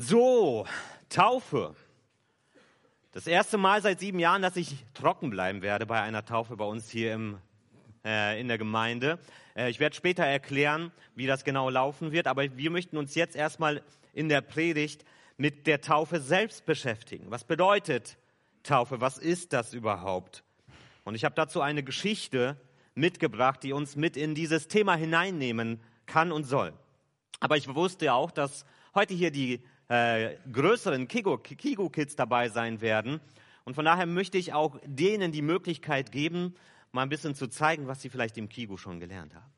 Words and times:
So, 0.00 0.64
Taufe. 1.08 1.74
Das 3.10 3.26
erste 3.26 3.58
Mal 3.58 3.82
seit 3.82 3.98
sieben 3.98 4.20
Jahren, 4.20 4.42
dass 4.42 4.54
ich 4.54 4.76
trocken 4.94 5.28
bleiben 5.28 5.60
werde 5.60 5.86
bei 5.86 6.00
einer 6.00 6.24
Taufe 6.24 6.56
bei 6.56 6.64
uns 6.64 6.88
hier 6.88 7.14
im, 7.14 7.38
äh, 8.04 8.40
in 8.40 8.46
der 8.46 8.58
Gemeinde. 8.58 9.18
Äh, 9.56 9.70
ich 9.70 9.80
werde 9.80 9.96
später 9.96 10.22
erklären, 10.22 10.92
wie 11.16 11.26
das 11.26 11.42
genau 11.42 11.68
laufen 11.68 12.12
wird, 12.12 12.28
aber 12.28 12.56
wir 12.56 12.70
möchten 12.70 12.96
uns 12.96 13.16
jetzt 13.16 13.34
erstmal 13.34 13.82
in 14.14 14.28
der 14.28 14.40
Predigt 14.40 15.04
mit 15.36 15.66
der 15.66 15.80
Taufe 15.80 16.20
selbst 16.20 16.64
beschäftigen. 16.64 17.32
Was 17.32 17.42
bedeutet 17.42 18.18
Taufe? 18.62 19.00
Was 19.00 19.18
ist 19.18 19.52
das 19.52 19.74
überhaupt? 19.74 20.44
Und 21.02 21.16
ich 21.16 21.24
habe 21.24 21.34
dazu 21.34 21.60
eine 21.60 21.82
Geschichte 21.82 22.56
mitgebracht, 22.94 23.64
die 23.64 23.72
uns 23.72 23.96
mit 23.96 24.16
in 24.16 24.36
dieses 24.36 24.68
Thema 24.68 24.94
hineinnehmen 24.94 25.80
kann 26.06 26.30
und 26.30 26.44
soll. 26.44 26.72
Aber 27.40 27.56
ich 27.56 27.74
wusste 27.74 28.12
auch, 28.12 28.30
dass 28.30 28.64
heute 28.94 29.14
hier 29.14 29.32
die 29.32 29.60
äh, 29.88 30.36
größeren 30.52 31.08
Kigo-Kids 31.08 32.16
dabei 32.16 32.48
sein 32.48 32.80
werden. 32.80 33.20
Und 33.64 33.74
von 33.74 33.84
daher 33.84 34.06
möchte 34.06 34.38
ich 34.38 34.52
auch 34.52 34.78
denen 34.84 35.32
die 35.32 35.42
Möglichkeit 35.42 36.12
geben, 36.12 36.54
mal 36.92 37.02
ein 37.02 37.08
bisschen 37.08 37.34
zu 37.34 37.48
zeigen, 37.48 37.86
was 37.86 38.00
sie 38.00 38.08
vielleicht 38.08 38.38
im 38.38 38.48
Kigo 38.48 38.76
schon 38.76 39.00
gelernt 39.00 39.34
haben. 39.34 39.52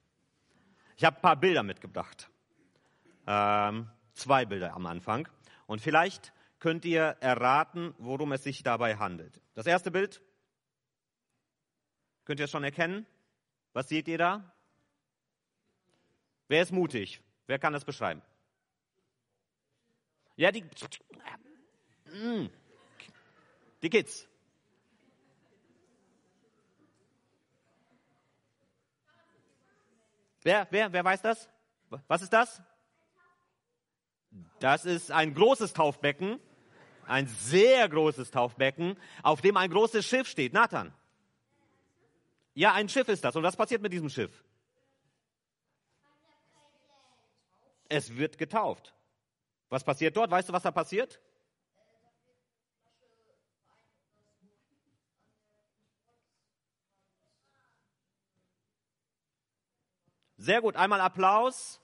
Ich 0.96 1.04
habe 1.04 1.16
ein 1.16 1.22
paar 1.22 1.36
Bilder 1.36 1.62
mitgebracht. 1.62 2.28
Ähm, 3.26 3.88
zwei 4.14 4.44
Bilder 4.44 4.74
am 4.74 4.86
Anfang. 4.86 5.28
Und 5.66 5.80
vielleicht 5.80 6.32
könnt 6.58 6.84
ihr 6.84 7.16
erraten, 7.20 7.94
worum 7.98 8.32
es 8.32 8.42
sich 8.42 8.62
dabei 8.62 8.96
handelt. 8.96 9.40
Das 9.54 9.66
erste 9.66 9.90
Bild. 9.90 10.20
Könnt 12.24 12.40
ihr 12.40 12.44
es 12.44 12.50
schon 12.50 12.64
erkennen? 12.64 13.06
Was 13.72 13.88
seht 13.88 14.08
ihr 14.08 14.18
da? 14.18 14.52
Wer 16.48 16.62
ist 16.62 16.72
mutig? 16.72 17.22
Wer 17.46 17.58
kann 17.58 17.72
das 17.72 17.84
beschreiben? 17.84 18.22
Ja, 20.40 20.50
die, 20.50 20.62
mm. 20.62 22.48
die 23.82 23.90
Kids. 23.90 24.26
Wer, 30.42 30.66
wer, 30.70 30.90
wer 30.94 31.04
weiß 31.04 31.20
das? 31.20 31.46
Was 32.08 32.22
ist 32.22 32.32
das? 32.32 32.62
Das 34.60 34.86
ist 34.86 35.10
ein 35.10 35.34
großes 35.34 35.74
Taufbecken, 35.74 36.40
ein 37.06 37.26
sehr 37.26 37.86
großes 37.90 38.30
Taufbecken, 38.30 38.96
auf 39.22 39.42
dem 39.42 39.58
ein 39.58 39.70
großes 39.70 40.06
Schiff 40.06 40.26
steht. 40.26 40.54
Nathan. 40.54 40.94
Ja, 42.54 42.72
ein 42.72 42.88
Schiff 42.88 43.08
ist 43.08 43.22
das. 43.24 43.36
Und 43.36 43.42
was 43.42 43.56
passiert 43.56 43.82
mit 43.82 43.92
diesem 43.92 44.08
Schiff? 44.08 44.42
Es 47.90 48.16
wird 48.16 48.38
getauft. 48.38 48.94
Was 49.70 49.84
passiert 49.84 50.16
dort? 50.16 50.30
Weißt 50.30 50.48
du, 50.48 50.52
was 50.52 50.64
da 50.64 50.72
passiert? 50.72 51.20
Sehr 60.36 60.60
gut, 60.60 60.74
einmal 60.74 61.00
Applaus. 61.00 61.80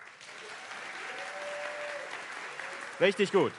Richtig 2.99 3.31
gut. 3.31 3.53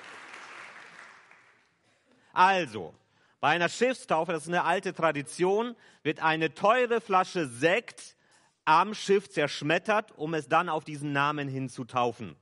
Also, 2.34 2.94
bei 3.40 3.50
einer 3.50 3.70
Schiffstaufe, 3.70 4.32
das 4.32 4.44
ist 4.44 4.50
eine 4.50 4.64
alte 4.64 4.94
Tradition, 4.94 5.76
wird 6.04 6.20
eine 6.20 6.54
teure 6.54 7.00
Flasche 7.00 7.48
Sekt 7.48 8.18
am 8.66 8.94
Schiff 8.94 9.30
zerschmettert, 9.30 10.12
um 10.18 10.34
es 10.34 10.50
dann 10.50 10.68
auf 10.68 10.84
diesen 10.84 11.14
Namen 11.14 11.48
hin 11.48 11.70
zu 11.70 11.86
taufen. 11.86 12.36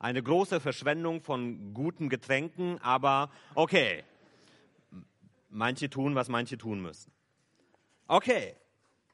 Eine 0.00 0.22
große 0.22 0.60
Verschwendung 0.60 1.22
von 1.22 1.74
guten 1.74 2.08
Getränken, 2.08 2.80
aber 2.82 3.30
okay. 3.54 4.04
Manche 5.50 5.90
tun, 5.90 6.14
was 6.14 6.28
manche 6.28 6.56
tun 6.56 6.80
müssen. 6.80 7.10
Okay. 8.06 8.54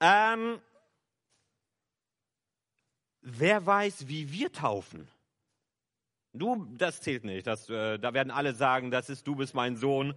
Ähm, 0.00 0.60
wer 3.22 3.64
weiß, 3.64 4.09
wie 4.09 4.31
wir 4.31 4.53
taufen? 4.53 5.09
Du, 6.34 6.66
das 6.76 7.00
zählt 7.00 7.25
nicht. 7.25 7.47
Das, 7.47 7.70
äh, 7.70 7.98
da 7.98 8.12
werden 8.12 8.30
alle 8.30 8.54
sagen, 8.54 8.91
das 8.91 9.09
ist, 9.09 9.26
du 9.26 9.36
bist 9.36 9.54
mein 9.54 9.76
Sohn. 9.76 10.14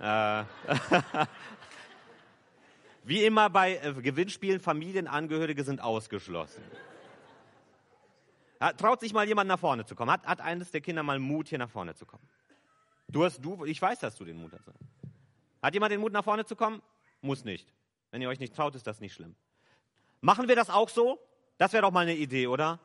Äh, 0.00 0.44
wie 3.04 3.24
immer 3.24 3.48
bei 3.48 3.76
äh, 3.76 3.94
Gewinnspielen, 3.94 4.60
Familienangehörige 4.60 5.64
sind 5.64 5.80
ausgeschlossen. 5.80 6.62
Traut 8.76 9.00
sich 9.00 9.12
mal 9.12 9.26
jemand 9.26 9.48
nach 9.48 9.58
vorne 9.58 9.84
zu 9.84 9.94
kommen? 9.94 10.10
Hat, 10.10 10.24
hat 10.24 10.40
eines 10.40 10.70
der 10.70 10.80
Kinder 10.80 11.02
mal 11.02 11.18
Mut, 11.18 11.48
hier 11.48 11.58
nach 11.58 11.70
vorne 11.70 11.94
zu 11.94 12.06
kommen? 12.06 12.22
Du 13.08 13.24
hast, 13.24 13.44
du, 13.44 13.64
ich 13.64 13.82
weiß, 13.82 13.98
dass 13.98 14.14
du 14.16 14.24
den 14.24 14.40
Mut 14.40 14.52
hast. 14.52 14.70
Hat 15.60 15.74
jemand 15.74 15.92
den 15.92 16.00
Mut, 16.00 16.12
nach 16.12 16.24
vorne 16.24 16.44
zu 16.44 16.54
kommen? 16.54 16.80
Muss 17.20 17.44
nicht. 17.44 17.72
Wenn 18.10 18.22
ihr 18.22 18.28
euch 18.28 18.38
nicht 18.38 18.54
traut, 18.54 18.74
ist 18.74 18.86
das 18.86 19.00
nicht 19.00 19.14
schlimm. 19.14 19.34
Machen 20.20 20.48
wir 20.48 20.54
das 20.54 20.70
auch 20.70 20.88
so? 20.88 21.18
Das 21.58 21.72
wäre 21.72 21.82
doch 21.82 21.90
mal 21.90 22.00
eine 22.00 22.14
Idee, 22.14 22.46
oder? 22.46 22.78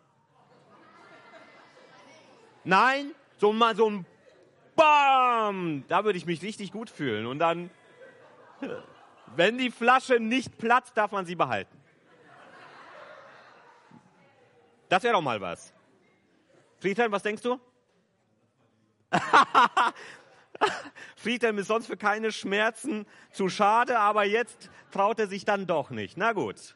Nein? 2.64 3.12
So 3.38 3.54
mal 3.54 3.76
so 3.76 3.90
ein 3.90 4.06
BAM! 4.76 5.84
Da 5.88 6.04
würde 6.04 6.18
ich 6.18 6.26
mich 6.26 6.42
richtig 6.42 6.72
gut 6.72 6.90
fühlen. 6.90 7.26
Und 7.26 7.40
dann, 7.40 7.70
wenn 9.36 9.58
die 9.58 9.72
Flasche 9.72 10.20
nicht 10.20 10.58
platzt, 10.58 10.98
darf 10.98 11.12
man 11.12 11.26
sie 11.26 11.36
behalten. 11.36 11.78
Das 14.90 15.04
wäre 15.04 15.14
doch 15.14 15.22
mal 15.22 15.42
was. 15.42 15.74
Friedhelm, 16.80 17.12
was 17.12 17.24
denkst 17.24 17.42
du? 17.42 17.60
Friedhelm 21.16 21.58
ist 21.58 21.68
sonst 21.68 21.88
für 21.88 21.98
keine 21.98 22.32
Schmerzen 22.32 23.06
zu 23.32 23.50
schade, 23.50 24.00
aber 24.00 24.24
jetzt 24.24 24.70
traut 24.92 25.20
er 25.20 25.28
sich 25.28 25.46
dann 25.46 25.68
doch 25.68 25.90
nicht. 25.90 26.18
Na 26.18 26.34
gut. 26.34 26.76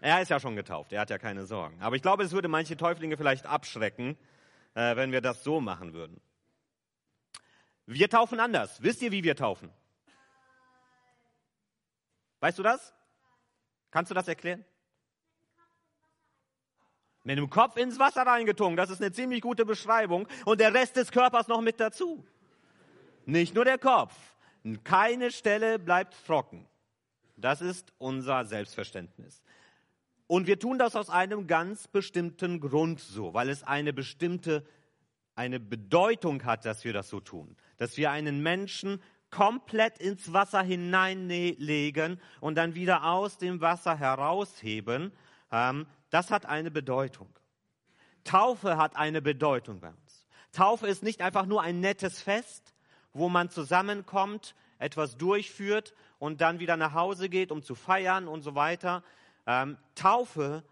Er 0.00 0.22
ist 0.22 0.30
ja 0.30 0.40
schon 0.40 0.56
getauft, 0.56 0.92
er 0.92 1.00
hat 1.00 1.10
ja 1.10 1.18
keine 1.18 1.44
Sorgen. 1.44 1.80
Aber 1.82 1.94
ich 1.94 2.02
glaube, 2.02 2.22
es 2.22 2.32
würde 2.32 2.48
manche 2.48 2.76
Täuflinge 2.76 3.16
vielleicht 3.16 3.46
abschrecken, 3.46 4.16
äh, 4.74 4.96
wenn 4.96 5.12
wir 5.12 5.20
das 5.20 5.44
so 5.44 5.60
machen 5.60 5.92
würden. 5.92 6.20
Wir 7.86 8.08
taufen 8.08 8.40
anders. 8.40 8.82
Wisst 8.82 9.02
ihr, 9.02 9.12
wie 9.12 9.24
wir 9.24 9.36
taufen? 9.36 9.70
Weißt 12.40 12.58
du 12.58 12.62
das? 12.62 12.94
Kannst 13.90 14.10
du 14.10 14.14
das 14.14 14.28
erklären? 14.28 14.64
Mit 17.22 17.38
dem 17.38 17.50
Kopf 17.50 17.76
ins 17.76 17.98
Wasser 17.98 18.22
reingetunkt. 18.22 18.78
Das 18.78 18.90
ist 18.90 19.00
eine 19.00 19.12
ziemlich 19.12 19.42
gute 19.42 19.66
Beschreibung. 19.66 20.26
Und 20.44 20.60
der 20.60 20.72
Rest 20.72 20.96
des 20.96 21.12
Körpers 21.12 21.48
noch 21.48 21.60
mit 21.60 21.78
dazu. 21.78 22.24
Nicht 23.26 23.54
nur 23.54 23.64
der 23.64 23.78
Kopf. 23.78 24.14
Keine 24.84 25.30
Stelle 25.30 25.78
bleibt 25.78 26.14
trocken. 26.26 26.66
Das 27.36 27.60
ist 27.60 27.92
unser 27.98 28.44
Selbstverständnis. 28.44 29.42
Und 30.26 30.46
wir 30.46 30.58
tun 30.58 30.78
das 30.78 30.94
aus 30.94 31.10
einem 31.10 31.46
ganz 31.46 31.88
bestimmten 31.88 32.60
Grund 32.60 33.00
so, 33.00 33.34
weil 33.34 33.48
es 33.48 33.64
eine 33.64 33.92
bestimmte, 33.92 34.64
eine 35.34 35.58
Bedeutung 35.58 36.44
hat, 36.44 36.64
dass 36.64 36.84
wir 36.84 36.92
das 36.92 37.08
so 37.08 37.20
tun. 37.20 37.56
Dass 37.78 37.96
wir 37.96 38.10
einen 38.10 38.42
Menschen 38.42 39.02
komplett 39.30 39.98
ins 39.98 40.32
Wasser 40.32 40.62
hineinlegen 40.62 42.20
und 42.40 42.56
dann 42.56 42.74
wieder 42.74 43.04
aus 43.04 43.38
dem 43.38 43.60
Wasser 43.60 43.98
herausheben. 43.98 45.12
Ähm, 45.50 45.86
das 46.10 46.30
hat 46.30 46.46
eine 46.46 46.70
Bedeutung. 46.70 47.28
Taufe 48.24 48.76
hat 48.76 48.96
eine 48.96 49.22
Bedeutung 49.22 49.80
bei 49.80 49.88
uns. 49.88 50.26
Taufe 50.52 50.86
ist 50.86 51.02
nicht 51.02 51.22
einfach 51.22 51.46
nur 51.46 51.62
ein 51.62 51.80
nettes 51.80 52.20
Fest, 52.20 52.74
wo 53.12 53.28
man 53.28 53.50
zusammenkommt, 53.50 54.54
etwas 54.78 55.16
durchführt 55.16 55.94
und 56.18 56.40
dann 56.40 56.58
wieder 56.58 56.76
nach 56.76 56.94
Hause 56.94 57.28
geht, 57.28 57.52
um 57.52 57.62
zu 57.62 57.74
feiern 57.74 58.28
und 58.28 58.42
so 58.42 58.54
weiter. 58.54 59.02
Ähm, 59.46 59.76
Taufe 59.94 60.64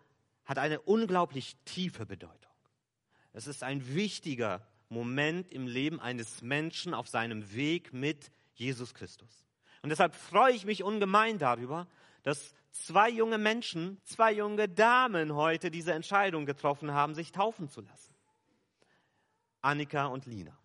hat 0.44 0.58
eine 0.58 0.80
unglaublich 0.80 1.56
tiefe 1.64 2.06
Bedeutung. 2.06 2.52
Es 3.32 3.46
ist 3.46 3.62
ein 3.62 3.94
wichtiger 3.94 4.66
Moment 4.88 5.52
im 5.52 5.66
Leben 5.66 6.00
eines 6.00 6.42
Menschen 6.42 6.94
auf 6.94 7.08
seinem 7.08 7.54
Weg 7.54 7.92
mit 7.92 8.30
Jesus 8.54 8.94
Christus. 8.94 9.44
Und 9.82 9.90
deshalb 9.90 10.14
freue 10.14 10.54
ich 10.54 10.64
mich 10.64 10.82
ungemein 10.82 11.38
darüber, 11.38 11.86
dass 12.22 12.54
zwei 12.84 13.10
junge 13.10 13.38
Menschen, 13.38 14.00
zwei 14.04 14.32
junge 14.32 14.68
Damen 14.68 15.34
heute 15.34 15.70
diese 15.70 15.92
Entscheidung 15.92 16.46
getroffen 16.46 16.92
haben, 16.92 17.14
sich 17.14 17.32
taufen 17.32 17.68
zu 17.68 17.80
lassen. 17.80 18.14
Annika 19.60 20.06
und 20.06 20.26
Lina. 20.26 20.56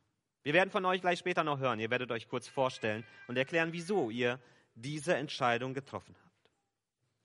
Wir 0.44 0.54
werden 0.54 0.70
von 0.70 0.86
euch 0.86 1.02
gleich 1.02 1.20
später 1.20 1.44
noch 1.44 1.60
hören. 1.60 1.80
Ihr 1.80 1.90
werdet 1.90 2.12
euch 2.12 2.28
kurz 2.28 2.48
vorstellen 2.48 3.06
und 3.28 3.38
erklären, 3.38 3.72
wieso 3.72 4.10
ihr 4.10 4.40
diese 4.76 5.16
Entscheidung 5.16 5.74
getroffen 5.74 6.16
habt. 6.24 6.52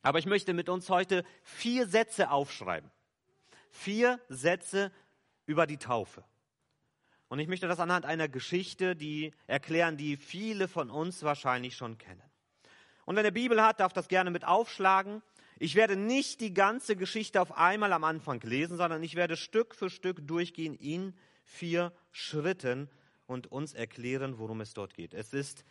Aber 0.03 0.19
ich 0.19 0.27
möchte 0.27 0.55
mit 0.55 0.69
uns 0.69 0.89
heute 0.89 1.25
vier 1.43 1.87
Sätze 1.87 2.31
aufschreiben. 2.31 2.91
Vier 3.71 4.21
Sätze 4.29 4.93
über 5.47 5.67
die 5.67 5.79
Taufe. 5.79 6.25
Und 7.29 7.41
ich 7.41 7.49
möchte 7.49 7.69
das 7.69 7.81
anhand 7.81 8.07
einer 8.07 8.29
Geschichte, 8.29 8.97
die 8.97 9.33
erklären, 9.47 9.97
die 9.97 10.17
viele 10.17 10.69
von 10.69 10.91
uns 10.91 11.23
wahrscheinlich 11.23 11.77
schon 11.77 11.99
kennen. 11.99 12.28
Und 13.09 13.17
wenn 13.17 13.25
er 13.25 13.31
Bibel 13.31 13.63
hat, 13.63 13.81
darf 13.81 13.95
das 13.95 14.09
gerne 14.09 14.31
mit 14.31 14.45
aufschlagen. 14.45 15.23
Ich 15.59 15.77
werde 15.77 15.97
nicht 15.97 16.43
die 16.43 16.53
ganze 16.53 16.95
Geschichte 16.95 17.41
auf 17.41 17.57
einmal 17.57 17.95
am 17.95 18.05
Anfang 18.05 18.39
lesen, 18.43 18.77
sondern 18.77 19.03
ich 19.03 19.15
werde 19.15 19.39
Stück 19.39 19.75
für 19.75 19.89
Stück 19.89 20.27
durchgehen 20.27 20.75
in 20.75 21.15
vier 21.43 21.91
Schritten 22.13 22.91
und 23.27 23.47
uns 23.47 23.73
erklären, 23.73 24.39
worum 24.39 24.61
es 24.61 24.75
dort 24.75 24.93
geht. 24.93 25.15
Es 25.15 25.33
ist 25.33 25.65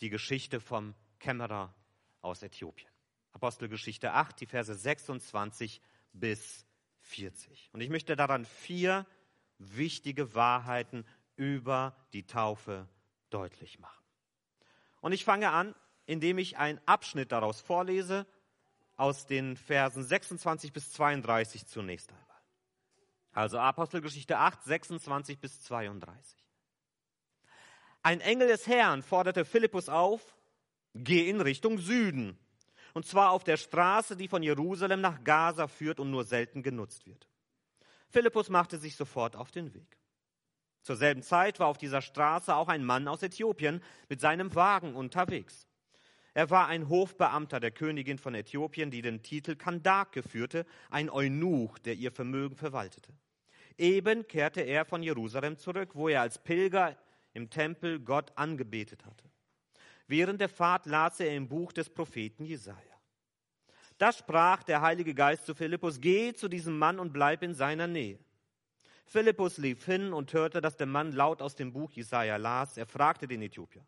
die 0.00 0.10
Geschichte 0.10 0.58
vom 0.58 0.96
Kämmerer 1.20 1.72
aus 2.22 2.42
Äthiopien. 2.42 2.90
Apostelgeschichte 3.30 4.12
8, 4.12 4.40
die 4.40 4.46
Verse 4.46 4.74
26 4.74 5.80
bis 6.12 6.66
40. 7.02 7.70
Und 7.72 7.82
ich 7.82 7.88
möchte 7.88 8.16
daran 8.16 8.44
vier 8.44 9.06
wichtige 9.58 10.34
Wahrheiten 10.34 11.06
über 11.36 11.94
die 12.14 12.26
Taufe 12.26 12.88
deutlich 13.30 13.78
machen. 13.78 14.02
Und 15.00 15.12
ich 15.12 15.24
fange 15.24 15.50
an, 15.50 15.76
indem 16.10 16.38
ich 16.38 16.58
einen 16.58 16.80
Abschnitt 16.86 17.30
daraus 17.30 17.60
vorlese, 17.60 18.26
aus 18.96 19.26
den 19.26 19.56
Versen 19.56 20.02
26 20.02 20.72
bis 20.72 20.90
32 20.90 21.66
zunächst 21.66 22.10
einmal. 22.10 22.26
Also 23.32 23.60
Apostelgeschichte 23.60 24.36
8, 24.36 24.64
26 24.64 25.38
bis 25.38 25.60
32. 25.62 26.44
Ein 28.02 28.20
Engel 28.20 28.48
des 28.48 28.66
Herrn 28.66 29.04
forderte 29.04 29.44
Philippus 29.44 29.88
auf, 29.88 30.36
geh 30.94 31.30
in 31.30 31.40
Richtung 31.40 31.78
Süden, 31.78 32.36
und 32.92 33.06
zwar 33.06 33.30
auf 33.30 33.44
der 33.44 33.56
Straße, 33.56 34.16
die 34.16 34.26
von 34.26 34.42
Jerusalem 34.42 35.00
nach 35.00 35.22
Gaza 35.22 35.68
führt 35.68 36.00
und 36.00 36.10
nur 36.10 36.24
selten 36.24 36.64
genutzt 36.64 37.06
wird. 37.06 37.28
Philippus 38.08 38.48
machte 38.48 38.78
sich 38.78 38.96
sofort 38.96 39.36
auf 39.36 39.52
den 39.52 39.74
Weg. 39.74 39.96
Zur 40.82 40.96
selben 40.96 41.22
Zeit 41.22 41.60
war 41.60 41.68
auf 41.68 41.78
dieser 41.78 42.02
Straße 42.02 42.52
auch 42.52 42.66
ein 42.66 42.84
Mann 42.84 43.06
aus 43.06 43.22
Äthiopien 43.22 43.80
mit 44.08 44.20
seinem 44.20 44.52
Wagen 44.56 44.96
unterwegs. 44.96 45.68
Er 46.32 46.50
war 46.50 46.68
ein 46.68 46.88
Hofbeamter 46.88 47.58
der 47.58 47.72
Königin 47.72 48.18
von 48.18 48.34
Äthiopien, 48.34 48.90
die 48.90 49.02
den 49.02 49.22
Titel 49.22 49.56
Kandake 49.56 50.22
führte, 50.22 50.64
ein 50.90 51.10
Eunuch, 51.10 51.78
der 51.78 51.94
ihr 51.94 52.12
Vermögen 52.12 52.56
verwaltete. 52.56 53.12
Eben 53.76 54.28
kehrte 54.28 54.60
er 54.60 54.84
von 54.84 55.02
Jerusalem 55.02 55.56
zurück, 55.56 55.90
wo 55.94 56.08
er 56.08 56.20
als 56.20 56.38
Pilger 56.38 56.96
im 57.32 57.50
Tempel 57.50 57.98
Gott 57.98 58.32
angebetet 58.36 59.04
hatte. 59.04 59.24
Während 60.06 60.40
der 60.40 60.48
Fahrt 60.48 60.86
las 60.86 61.20
er 61.20 61.34
im 61.34 61.48
Buch 61.48 61.72
des 61.72 61.88
Propheten 61.88 62.44
Jesaja. 62.44 62.76
Da 63.98 64.12
sprach 64.12 64.62
der 64.62 64.80
Heilige 64.80 65.14
Geist 65.14 65.46
zu 65.46 65.54
Philippus: 65.54 66.00
Geh 66.00 66.32
zu 66.32 66.48
diesem 66.48 66.78
Mann 66.78 66.98
und 66.98 67.12
bleib 67.12 67.42
in 67.42 67.54
seiner 67.54 67.86
Nähe. 67.86 68.18
Philippus 69.06 69.58
lief 69.58 69.84
hin 69.84 70.12
und 70.12 70.32
hörte, 70.32 70.60
dass 70.60 70.76
der 70.76 70.86
Mann 70.86 71.12
laut 71.12 71.42
aus 71.42 71.54
dem 71.54 71.72
Buch 71.72 71.90
Jesaja 71.92 72.36
las. 72.36 72.76
Er 72.76 72.86
fragte 72.86 73.28
den 73.28 73.42
Äthiopier: 73.42 73.84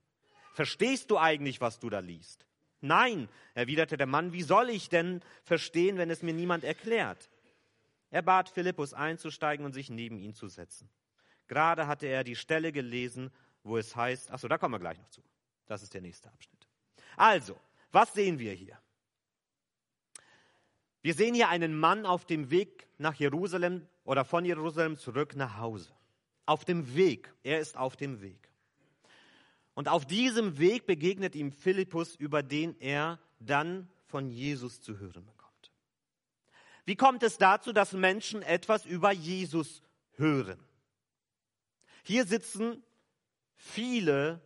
Verstehst 0.52 1.10
du 1.10 1.19
eigentlich, 1.19 1.60
was 1.60 1.78
du 1.78 1.90
da 1.90 1.99
liest? 1.99 2.46
Nein, 2.81 3.28
erwiderte 3.54 3.96
der 3.96 4.06
Mann, 4.06 4.32
wie 4.32 4.43
soll 4.43 4.70
ich 4.70 4.88
denn 4.88 5.22
verstehen, 5.44 5.96
wenn 5.96 6.10
es 6.10 6.22
mir 6.22 6.34
niemand 6.34 6.64
erklärt? 6.64 7.31
Er 8.10 8.22
bat 8.22 8.49
Philippus 8.49 8.93
einzusteigen 8.93 9.64
und 9.64 9.72
sich 9.72 9.88
neben 9.88 10.19
ihn 10.19 10.34
zu 10.34 10.49
setzen. 10.49 10.90
Gerade 11.46 11.87
hatte 11.87 12.06
er 12.06 12.25
die 12.25 12.37
Stelle 12.37 12.72
gelesen, 12.72 13.31
wo 13.62 13.78
es 13.78 13.96
heißt, 13.96 14.31
achso, 14.31 14.49
da 14.49 14.58
kommen 14.58 14.75
wir 14.75 14.81
gleich 14.81 14.99
noch 14.99 15.08
zu. 15.08 15.22
Das 15.66 15.82
ist 15.82 15.94
der 15.94 16.00
nächste 16.00 16.28
Abschnitt. 16.28 16.69
Also, 17.16 17.58
was 17.90 18.12
sehen 18.12 18.38
wir 18.38 18.52
hier? 18.52 18.78
Wir 21.02 21.14
sehen 21.14 21.34
hier 21.34 21.49
einen 21.49 21.78
Mann 21.78 22.04
auf 22.04 22.26
dem 22.26 22.50
Weg 22.50 22.87
nach 22.99 23.14
Jerusalem 23.14 23.87
oder 24.04 24.25
von 24.25 24.44
Jerusalem 24.44 24.96
zurück 24.96 25.34
nach 25.34 25.58
Hause. 25.58 25.93
Auf 26.46 26.64
dem 26.64 26.94
Weg. 26.94 27.32
Er 27.43 27.60
ist 27.60 27.76
auf 27.76 27.96
dem 27.96 28.20
Weg. 28.20 28.51
Und 29.74 29.88
auf 29.88 30.06
diesem 30.06 30.58
Weg 30.58 30.86
begegnet 30.86 31.34
ihm 31.34 31.52
Philippus, 31.52 32.14
über 32.16 32.42
den 32.42 32.78
er 32.80 33.19
dann 33.40 33.88
von 34.06 34.28
Jesus 34.28 34.80
zu 34.80 34.98
hören 34.98 35.24
bekommt. 35.24 35.72
Wie 36.84 36.96
kommt 36.96 37.22
es 37.22 37.38
dazu, 37.38 37.72
dass 37.72 37.92
Menschen 37.92 38.42
etwas 38.42 38.84
über 38.84 39.12
Jesus 39.12 39.82
hören? 40.16 40.58
Hier 42.02 42.26
sitzen 42.26 42.82
viele, 43.54 44.40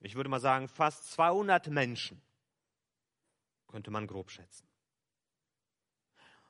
ich 0.00 0.14
würde 0.14 0.30
mal 0.30 0.40
sagen 0.40 0.68
fast 0.68 1.12
200 1.12 1.68
Menschen, 1.68 2.22
könnte 3.66 3.90
man 3.90 4.06
grob 4.06 4.30
schätzen. 4.30 4.66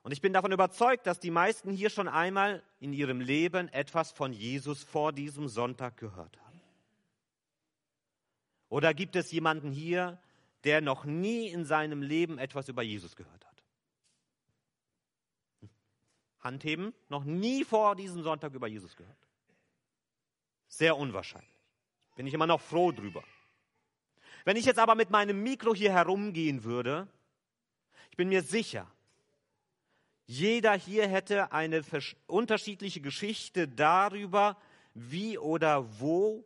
Und 0.03 0.13
ich 0.13 0.21
bin 0.21 0.35
davon 0.35 0.53
überzeugt, 0.53 1.07
dass 1.07 1.19
die 1.19 1.31
meisten 1.31 1.73
hier 1.73 1.89
schon 1.89 2.09
einmal 2.09 2.63
in 2.79 2.93
ihrem 2.93 3.23
Leben 3.23 3.69
etwas 3.69 4.13
von 4.13 4.35
Jesus 4.35 4.85
vor 4.85 5.15
diesem 5.15 5.49
Sonntag 5.49 5.97
gehört 5.97 6.39
haben. 6.43 6.54
Oder 8.75 8.93
gibt 8.93 9.15
es 9.15 9.31
jemanden 9.31 9.71
hier, 9.71 10.19
der 10.65 10.81
noch 10.81 11.05
nie 11.05 11.47
in 11.47 11.65
seinem 11.65 12.03
Leben 12.03 12.39
etwas 12.39 12.69
über 12.69 12.83
Jesus 12.83 13.15
gehört 13.15 13.47
hat? 13.47 13.63
Handheben, 16.41 16.93
noch 17.09 17.23
nie 17.23 17.63
vor 17.63 17.95
diesem 17.95 18.25
Sonntag 18.25 18.53
über 18.53 18.67
Jesus 18.67 18.97
gehört. 18.97 19.29
Sehr 20.67 20.97
unwahrscheinlich. 20.97 21.55
Bin 22.17 22.27
ich 22.27 22.35
immer 22.35 22.49
noch 22.49 22.61
froh 22.61 22.91
drüber. 22.91 23.23
Wenn 24.45 24.57
ich 24.57 24.65
jetzt 24.65 24.81
aber 24.81 24.97
mit 24.97 25.09
meinem 25.09 25.41
Mikro 25.41 25.73
hier 25.73 25.93
herumgehen 25.93 26.65
würde, 26.65 27.07
ich 28.11 28.17
bin 28.17 28.29
mir 28.29 28.43
sicher, 28.43 28.91
jeder 30.27 30.73
hier 30.73 31.07
hätte 31.07 31.53
eine 31.53 31.85
unterschiedliche 32.27 33.01
Geschichte 33.01 33.69
darüber, 33.69 34.57
wie 34.95 35.39
oder 35.39 36.01
wo 36.01 36.45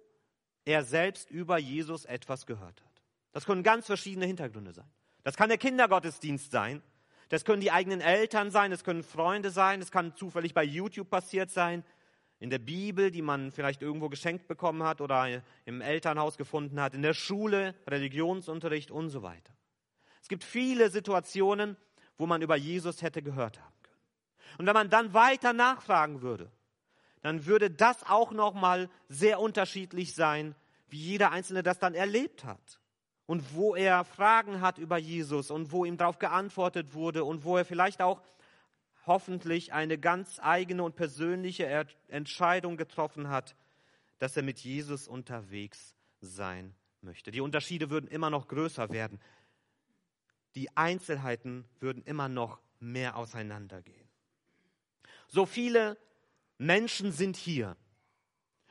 er 0.68 0.84
selbst 0.84 1.30
über 1.30 1.56
Jesus 1.56 2.04
etwas 2.04 2.44
gehört 2.44 2.82
hat. 2.82 3.02
Das 3.32 3.46
können 3.46 3.62
ganz 3.62 3.86
verschiedene 3.86 4.26
Hintergründe 4.26 4.72
sein. 4.74 4.88
Das 5.24 5.34
kann 5.34 5.48
der 5.48 5.56
Kindergottesdienst 5.56 6.50
sein. 6.50 6.82
Das 7.30 7.46
können 7.46 7.62
die 7.62 7.72
eigenen 7.72 8.02
Eltern 8.02 8.50
sein. 8.50 8.70
Es 8.70 8.84
können 8.84 9.02
Freunde 9.02 9.50
sein. 9.50 9.80
Es 9.80 9.90
kann 9.90 10.14
zufällig 10.14 10.52
bei 10.52 10.64
YouTube 10.64 11.08
passiert 11.08 11.50
sein 11.50 11.84
in 12.38 12.50
der 12.50 12.58
Bibel, 12.58 13.10
die 13.10 13.22
man 13.22 13.50
vielleicht 13.50 13.80
irgendwo 13.80 14.10
geschenkt 14.10 14.46
bekommen 14.46 14.82
hat 14.82 15.00
oder 15.00 15.42
im 15.64 15.80
Elternhaus 15.80 16.36
gefunden 16.36 16.80
hat, 16.80 16.94
in 16.94 17.02
der 17.02 17.14
Schule, 17.14 17.74
Religionsunterricht 17.88 18.90
und 18.90 19.08
so 19.08 19.22
weiter. 19.22 19.52
Es 20.20 20.28
gibt 20.28 20.44
viele 20.44 20.90
Situationen, 20.90 21.76
wo 22.18 22.26
man 22.26 22.42
über 22.42 22.56
Jesus 22.56 23.00
hätte 23.00 23.22
gehört 23.22 23.58
haben 23.58 23.74
können. 23.82 23.96
Und 24.58 24.66
wenn 24.66 24.74
man 24.74 24.90
dann 24.90 25.14
weiter 25.14 25.54
nachfragen 25.54 26.20
würde, 26.20 26.52
dann 27.22 27.46
würde 27.46 27.70
das 27.70 28.04
auch 28.04 28.32
noch 28.32 28.54
mal 28.54 28.88
sehr 29.08 29.40
unterschiedlich 29.40 30.14
sein, 30.14 30.54
wie 30.88 30.98
jeder 30.98 31.32
einzelne 31.32 31.62
das 31.62 31.78
dann 31.78 31.94
erlebt 31.94 32.44
hat 32.44 32.80
und 33.26 33.54
wo 33.54 33.74
er 33.74 34.04
Fragen 34.04 34.60
hat 34.60 34.78
über 34.78 34.96
Jesus 34.96 35.50
und 35.50 35.70
wo 35.70 35.84
ihm 35.84 35.96
darauf 35.96 36.18
geantwortet 36.18 36.94
wurde 36.94 37.24
und 37.24 37.44
wo 37.44 37.56
er 37.56 37.64
vielleicht 37.64 38.00
auch 38.00 38.22
hoffentlich 39.06 39.72
eine 39.72 39.98
ganz 39.98 40.38
eigene 40.40 40.82
und 40.82 40.96
persönliche 40.96 41.86
Entscheidung 42.08 42.76
getroffen 42.76 43.28
hat, 43.28 43.56
dass 44.18 44.36
er 44.36 44.42
mit 44.42 44.60
Jesus 44.60 45.08
unterwegs 45.08 45.94
sein 46.20 46.74
möchte. 47.00 47.30
Die 47.30 47.40
Unterschiede 47.40 47.90
würden 47.90 48.08
immer 48.08 48.30
noch 48.30 48.48
größer 48.48 48.90
werden. 48.90 49.20
Die 50.54 50.76
Einzelheiten 50.76 51.64
würden 51.80 52.02
immer 52.02 52.28
noch 52.28 52.60
mehr 52.80 53.16
auseinandergehen. 53.16 54.08
So 55.28 55.46
viele 55.46 55.96
Menschen 56.58 57.12
sind 57.12 57.36
hier. 57.36 57.76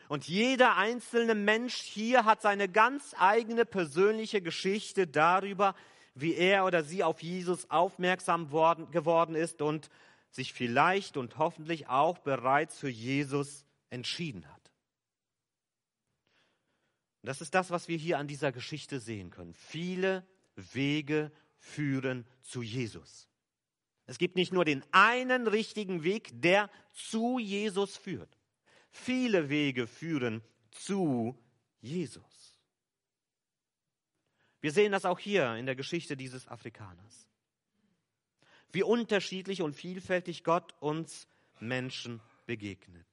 Und 0.09 0.27
jeder 0.27 0.77
einzelne 0.77 1.35
Mensch 1.35 1.75
hier 1.75 2.25
hat 2.25 2.41
seine 2.41 2.69
ganz 2.69 3.13
eigene 3.17 3.65
persönliche 3.65 4.41
Geschichte 4.41 5.07
darüber, 5.07 5.75
wie 6.15 6.33
er 6.33 6.65
oder 6.65 6.83
sie 6.83 7.03
auf 7.03 7.21
Jesus 7.21 7.69
aufmerksam 7.69 8.51
worden, 8.51 8.89
geworden 8.91 9.35
ist 9.35 9.61
und 9.61 9.89
sich 10.31 10.53
vielleicht 10.53 11.17
und 11.17 11.37
hoffentlich 11.37 11.87
auch 11.87 12.19
bereits 12.19 12.77
für 12.77 12.89
Jesus 12.89 13.65
entschieden 13.89 14.47
hat. 14.47 14.71
das 17.23 17.41
ist 17.41 17.53
das, 17.55 17.71
was 17.71 17.89
wir 17.89 17.97
hier 17.97 18.19
an 18.19 18.27
dieser 18.27 18.53
Geschichte 18.53 19.01
sehen 19.01 19.31
können. 19.31 19.53
Viele 19.53 20.25
Wege 20.55 21.31
führen 21.57 22.25
zu 22.41 22.61
Jesus. 22.61 23.27
Es 24.07 24.17
gibt 24.17 24.35
nicht 24.35 24.51
nur 24.51 24.65
den 24.65 24.83
einen 24.91 25.47
richtigen 25.47 26.03
Weg, 26.03 26.41
der 26.41 26.69
zu 26.93 27.39
Jesus 27.39 27.95
führt. 27.97 28.37
Viele 28.89 29.49
Wege 29.49 29.85
führen 29.85 30.41
zu 30.71 31.37
Jesus. 31.81 32.55
Wir 34.61 34.71
sehen 34.71 34.91
das 34.91 35.05
auch 35.05 35.19
hier 35.19 35.55
in 35.55 35.65
der 35.65 35.75
Geschichte 35.75 36.17
dieses 36.17 36.47
Afrikaners 36.47 37.27
wie 38.71 38.83
unterschiedlich 38.83 39.61
und 39.61 39.73
vielfältig 39.75 40.43
Gott 40.43 40.75
uns 40.79 41.27
Menschen 41.59 42.21
begegnet. 42.45 43.05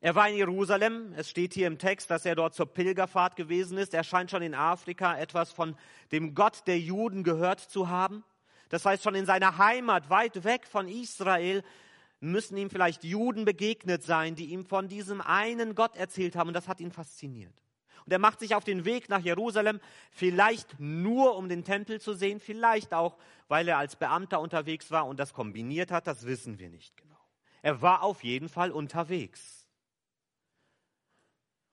Er 0.00 0.14
war 0.14 0.28
in 0.28 0.36
Jerusalem. 0.36 1.12
Es 1.14 1.28
steht 1.28 1.52
hier 1.52 1.66
im 1.66 1.78
Text, 1.78 2.10
dass 2.10 2.24
er 2.24 2.34
dort 2.34 2.54
zur 2.54 2.66
Pilgerfahrt 2.66 3.36
gewesen 3.36 3.76
ist. 3.76 3.92
Er 3.92 4.02
scheint 4.04 4.30
schon 4.30 4.42
in 4.42 4.54
Afrika 4.54 5.16
etwas 5.16 5.52
von 5.52 5.76
dem 6.10 6.34
Gott 6.34 6.66
der 6.66 6.78
Juden 6.78 7.22
gehört 7.22 7.60
zu 7.60 7.88
haben. 7.88 8.24
Das 8.70 8.86
heißt, 8.86 9.02
schon 9.02 9.14
in 9.14 9.26
seiner 9.26 9.58
Heimat, 9.58 10.08
weit 10.08 10.44
weg 10.44 10.66
von 10.66 10.88
Israel, 10.88 11.62
müssen 12.20 12.56
ihm 12.56 12.70
vielleicht 12.70 13.04
Juden 13.04 13.44
begegnet 13.44 14.02
sein, 14.02 14.34
die 14.34 14.46
ihm 14.46 14.64
von 14.64 14.88
diesem 14.88 15.20
einen 15.20 15.74
Gott 15.74 15.96
erzählt 15.96 16.36
haben. 16.36 16.48
Und 16.48 16.54
das 16.54 16.68
hat 16.68 16.80
ihn 16.80 16.92
fasziniert. 16.92 17.54
Und 18.06 18.12
er 18.12 18.18
macht 18.18 18.40
sich 18.40 18.54
auf 18.54 18.64
den 18.64 18.84
Weg 18.84 19.08
nach 19.08 19.20
Jerusalem, 19.20 19.80
vielleicht 20.10 20.78
nur 20.78 21.36
um 21.36 21.48
den 21.48 21.64
Tempel 21.64 22.00
zu 22.00 22.14
sehen, 22.14 22.40
vielleicht 22.40 22.94
auch, 22.94 23.18
weil 23.48 23.68
er 23.68 23.78
als 23.78 23.96
Beamter 23.96 24.40
unterwegs 24.40 24.90
war 24.90 25.06
und 25.06 25.20
das 25.20 25.34
kombiniert 25.34 25.90
hat, 25.90 26.06
das 26.06 26.24
wissen 26.24 26.58
wir 26.58 26.70
nicht 26.70 26.96
genau. 26.96 27.18
Er 27.62 27.82
war 27.82 28.02
auf 28.02 28.24
jeden 28.24 28.48
Fall 28.48 28.70
unterwegs. 28.70 29.66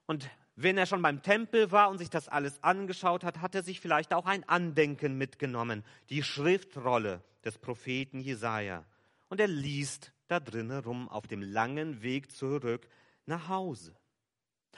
Und 0.06 0.30
wenn 0.60 0.78
er 0.78 0.88
schon 0.88 1.04
beim 1.04 1.22
Tempel 1.22 1.72
war 1.72 1.90
und 1.90 2.00
sich 2.00 2.10
das 2.10 2.28
alles 2.28 2.64
angeschaut 2.64 3.24
hat, 3.24 3.42
hat 3.42 3.54
er 3.54 3.62
sich 3.62 3.80
vielleicht 3.80 4.12
auch 4.12 4.26
ein 4.26 4.44
Andenken 4.50 5.16
mitgenommen, 5.16 5.86
die 6.10 6.24
Schriftrolle 6.24 7.24
des 7.46 7.60
Propheten 7.60 8.20
Jesaja. 8.20 8.84
Und 9.30 9.40
er 9.40 9.48
liest 9.48 10.12
da 10.28 10.40
drinnen 10.40 10.80
rum 10.80 11.10
auf 11.10 11.28
dem 11.28 11.44
langen 11.44 12.02
Weg 12.02 12.32
zurück 12.32 12.90
nach 13.28 13.48
Hause. 13.50 13.96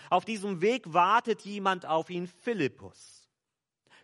Auf 0.09 0.25
diesem 0.25 0.61
Weg 0.61 0.91
wartet 0.93 1.41
jemand 1.41 1.85
auf 1.85 2.09
ihn, 2.09 2.27
Philippus. 2.27 3.29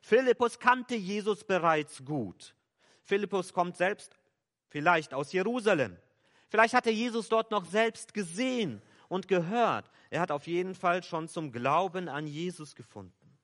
Philippus 0.01 0.60
kannte 0.60 0.96
Jesus 0.96 1.44
bereits 1.44 2.05
gut. 2.05 2.55
Philippus 3.03 3.51
kommt 3.51 3.75
selbst 3.75 4.17
vielleicht 4.70 5.13
aus 5.13 5.34
Jerusalem. 5.34 5.98
Vielleicht 6.48 6.74
hat 6.74 6.86
er 6.86 6.94
Jesus 6.94 7.27
dort 7.27 7.51
noch 7.51 7.65
selbst 7.65 8.13
gesehen 8.13 8.82
und 9.10 9.27
gehört. 9.27 9.89
Er 10.09 10.21
hat 10.21 10.31
auf 10.31 10.47
jeden 10.47 10.75
Fall 10.75 11.03
schon 11.03 11.27
zum 11.27 11.51
Glauben 11.51 12.07
an 12.09 12.27
Jesus 12.27 12.75
gefunden. 12.75 13.38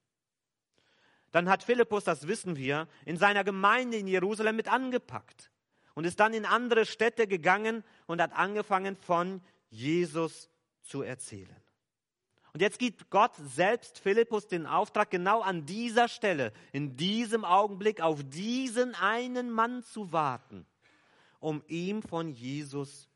Dann 1.32 1.50
hat 1.50 1.64
Philippus, 1.64 2.04
das 2.04 2.28
wissen 2.28 2.58
wir, 2.58 2.88
in 3.06 3.18
seiner 3.18 3.44
Gemeinde 3.44 3.98
in 3.98 4.08
Jerusalem 4.08 4.56
mit 4.56 4.68
angepackt 4.68 5.50
und 5.96 6.06
ist 6.06 6.20
dann 6.20 6.34
in 6.34 6.46
andere 6.46 6.86
Städte 6.86 7.28
gegangen 7.28 7.84
und 8.06 8.22
hat 8.22 8.34
angefangen 8.34 8.96
von 8.96 9.42
Jesus 9.70 10.50
zu 10.84 11.02
erzählen. 11.02 11.56
Und 12.54 12.62
jetzt 12.62 12.80
gibt 12.80 13.10
Gott 13.10 13.32
selbst 13.38 14.00
Philippus 14.00 14.48
den 14.48 14.66
Auftrag, 14.66 15.10
genau 15.10 15.42
an 15.42 15.66
dieser 15.66 16.10
Stelle, 16.10 16.52
in 16.74 16.98
diesem 16.98 17.46
Augenblick 17.46 18.02
auf 18.02 18.22
diesen 18.24 18.94
einen 18.96 19.50
Mann 19.52 19.84
zu 19.84 20.12
warten, 20.12 20.66
um 21.40 21.64
ihm 21.68 22.02
von 22.02 22.30
Jesus 22.30 23.08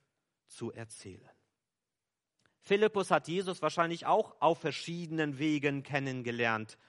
zu 0.48 0.72
erzählen. 0.72 1.35
Philippus 2.66 3.12
hat 3.12 3.28
Jesus 3.28 3.62
wahrscheinlich 3.62 4.08
auch 4.08 4.36
auf 4.40 4.60
verschiedenen 4.60 5.38
Wegen 5.38 5.84
kennengelernt, 5.84 6.80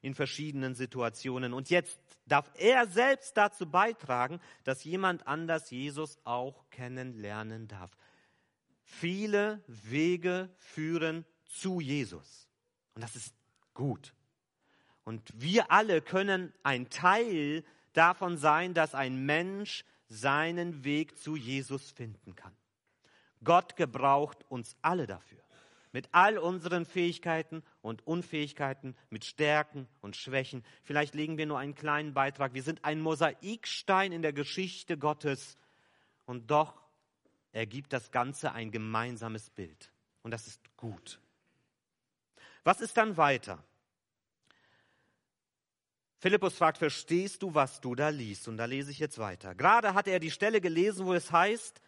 in 0.00 0.14
verschiedenen 0.14 0.74
Situationen. 0.74 1.52
Und 1.52 1.68
jetzt 1.68 2.00
darf 2.24 2.50
er 2.56 2.86
selbst 2.86 3.36
dazu 3.36 3.70
beitragen, 3.70 4.40
dass 4.64 4.82
jemand 4.84 5.26
anders 5.26 5.70
Jesus 5.70 6.18
auch 6.24 6.64
kennenlernen 6.70 7.68
darf. 7.68 7.90
Viele 8.82 9.62
Wege 9.66 10.48
führen 10.56 11.26
zu 11.44 11.80
Jesus. 11.80 12.48
Und 12.94 13.02
das 13.02 13.14
ist 13.14 13.34
gut. 13.74 14.14
Und 15.04 15.30
wir 15.34 15.70
alle 15.70 16.00
können 16.00 16.54
ein 16.62 16.88
Teil 16.88 17.62
davon 17.92 18.38
sein, 18.38 18.72
dass 18.72 18.94
ein 18.94 19.26
Mensch 19.26 19.84
seinen 20.08 20.82
Weg 20.82 21.18
zu 21.18 21.36
Jesus 21.36 21.90
finden 21.90 22.34
kann. 22.34 22.56
Gott 23.46 23.76
gebraucht 23.76 24.44
uns 24.50 24.76
alle 24.82 25.06
dafür. 25.06 25.38
Mit 25.92 26.10
all 26.12 26.36
unseren 26.36 26.84
Fähigkeiten 26.84 27.62
und 27.80 28.06
Unfähigkeiten, 28.06 28.94
mit 29.08 29.24
Stärken 29.24 29.88
und 30.02 30.14
Schwächen. 30.14 30.62
Vielleicht 30.82 31.14
legen 31.14 31.38
wir 31.38 31.46
nur 31.46 31.58
einen 31.58 31.74
kleinen 31.74 32.12
Beitrag. 32.12 32.52
Wir 32.52 32.62
sind 32.62 32.84
ein 32.84 33.00
Mosaikstein 33.00 34.12
in 34.12 34.20
der 34.20 34.34
Geschichte 34.34 34.98
Gottes. 34.98 35.56
Und 36.26 36.50
doch 36.50 36.82
ergibt 37.52 37.94
das 37.94 38.10
Ganze 38.10 38.52
ein 38.52 38.70
gemeinsames 38.70 39.48
Bild. 39.48 39.90
Und 40.22 40.32
das 40.32 40.46
ist 40.46 40.60
gut. 40.76 41.18
Was 42.64 42.82
ist 42.82 42.96
dann 42.98 43.16
weiter? 43.16 43.62
Philippus 46.18 46.56
fragt, 46.56 46.78
verstehst 46.78 47.42
du, 47.42 47.54
was 47.54 47.80
du 47.80 47.94
da 47.94 48.08
liest? 48.08 48.48
Und 48.48 48.56
da 48.56 48.64
lese 48.64 48.90
ich 48.90 48.98
jetzt 48.98 49.18
weiter. 49.18 49.54
Gerade 49.54 49.94
hatte 49.94 50.10
er 50.10 50.18
die 50.18 50.30
Stelle 50.30 50.60
gelesen, 50.60 51.06
wo 51.06 51.14
es 51.14 51.30
heißt, 51.30 51.80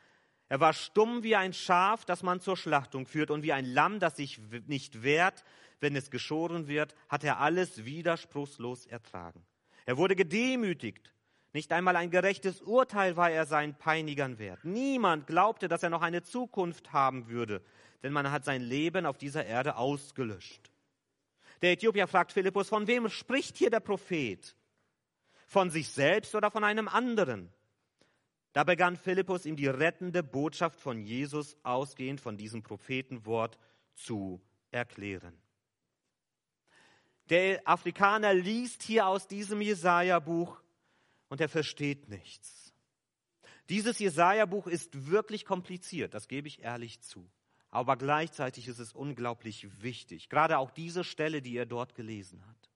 er 0.48 0.60
war 0.60 0.72
stumm 0.72 1.22
wie 1.22 1.36
ein 1.36 1.52
Schaf, 1.52 2.04
das 2.04 2.22
man 2.22 2.40
zur 2.40 2.56
Schlachtung 2.56 3.06
führt, 3.06 3.30
und 3.30 3.42
wie 3.42 3.52
ein 3.52 3.66
Lamm, 3.66 4.00
das 4.00 4.16
sich 4.16 4.40
nicht 4.66 5.02
wehrt, 5.02 5.44
wenn 5.80 5.94
es 5.94 6.10
geschoren 6.10 6.68
wird, 6.68 6.94
hat 7.08 7.22
er 7.22 7.38
alles 7.38 7.84
widerspruchslos 7.84 8.86
ertragen. 8.86 9.44
Er 9.84 9.96
wurde 9.96 10.16
gedemütigt. 10.16 11.12
Nicht 11.52 11.72
einmal 11.72 11.96
ein 11.96 12.10
gerechtes 12.10 12.60
Urteil 12.60 13.16
war 13.16 13.30
er 13.30 13.46
seinen 13.46 13.74
Peinigern 13.74 14.38
wert. 14.38 14.64
Niemand 14.64 15.26
glaubte, 15.26 15.68
dass 15.68 15.82
er 15.82 15.90
noch 15.90 16.02
eine 16.02 16.22
Zukunft 16.22 16.92
haben 16.92 17.28
würde, 17.28 17.62
denn 18.02 18.12
man 18.12 18.30
hat 18.30 18.44
sein 18.44 18.62
Leben 18.62 19.06
auf 19.06 19.18
dieser 19.18 19.46
Erde 19.46 19.76
ausgelöscht. 19.76 20.70
Der 21.62 21.72
Äthiopier 21.72 22.06
fragt 22.06 22.32
Philippus, 22.32 22.68
von 22.68 22.86
wem 22.86 23.08
spricht 23.08 23.56
hier 23.56 23.70
der 23.70 23.80
Prophet? 23.80 24.54
Von 25.46 25.70
sich 25.70 25.88
selbst 25.88 26.34
oder 26.34 26.50
von 26.50 26.64
einem 26.64 26.86
anderen? 26.86 27.50
Da 28.52 28.64
begann 28.64 28.96
Philippus 28.96 29.46
ihm 29.46 29.56
die 29.56 29.66
rettende 29.66 30.22
Botschaft 30.22 30.80
von 30.80 31.00
Jesus 31.00 31.56
ausgehend 31.62 32.20
von 32.20 32.36
diesem 32.36 32.62
Prophetenwort 32.62 33.58
zu 33.94 34.40
erklären. 34.70 35.36
Der 37.30 37.60
Afrikaner 37.68 38.32
liest 38.32 38.82
hier 38.82 39.06
aus 39.06 39.28
diesem 39.28 39.60
Jesaja-Buch 39.60 40.60
und 41.28 41.40
er 41.40 41.48
versteht 41.48 42.08
nichts. 42.08 42.72
Dieses 43.68 43.98
Jesaja-Buch 43.98 44.66
ist 44.66 45.10
wirklich 45.10 45.44
kompliziert, 45.44 46.14
das 46.14 46.26
gebe 46.26 46.48
ich 46.48 46.62
ehrlich 46.62 47.00
zu. 47.02 47.30
Aber 47.70 47.98
gleichzeitig 47.98 48.66
ist 48.66 48.78
es 48.78 48.94
unglaublich 48.94 49.82
wichtig. 49.82 50.30
Gerade 50.30 50.56
auch 50.56 50.70
diese 50.70 51.04
Stelle, 51.04 51.42
die 51.42 51.54
er 51.54 51.66
dort 51.66 51.94
gelesen 51.94 52.46
hat. 52.46 52.70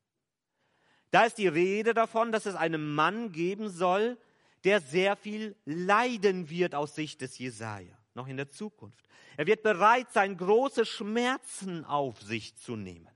Da 1.11 1.25
ist 1.25 1.38
die 1.38 1.49
Rede 1.49 1.95
davon, 1.95 2.31
dass 2.31 2.45
es 2.45 2.55
einen 2.55 2.95
Mann 2.95 3.33
geben 3.33 3.71
soll, 3.71 4.19
der 4.64 4.81
sehr 4.81 5.16
viel 5.16 5.57
leiden 5.64 6.49
wird 6.49 6.75
aus 6.75 6.95
Sicht 6.95 7.21
des 7.21 7.38
Jesaja, 7.38 7.97
noch 8.14 8.28
in 8.28 8.37
der 8.37 8.50
Zukunft. 8.50 9.09
Er 9.37 9.47
wird 9.47 9.62
bereit 9.62 10.12
sein, 10.12 10.37
große 10.37 10.85
Schmerzen 10.85 11.85
auf 11.85 12.21
sich 12.23 12.57
zu 12.57 12.76
nehmen. 12.76 13.09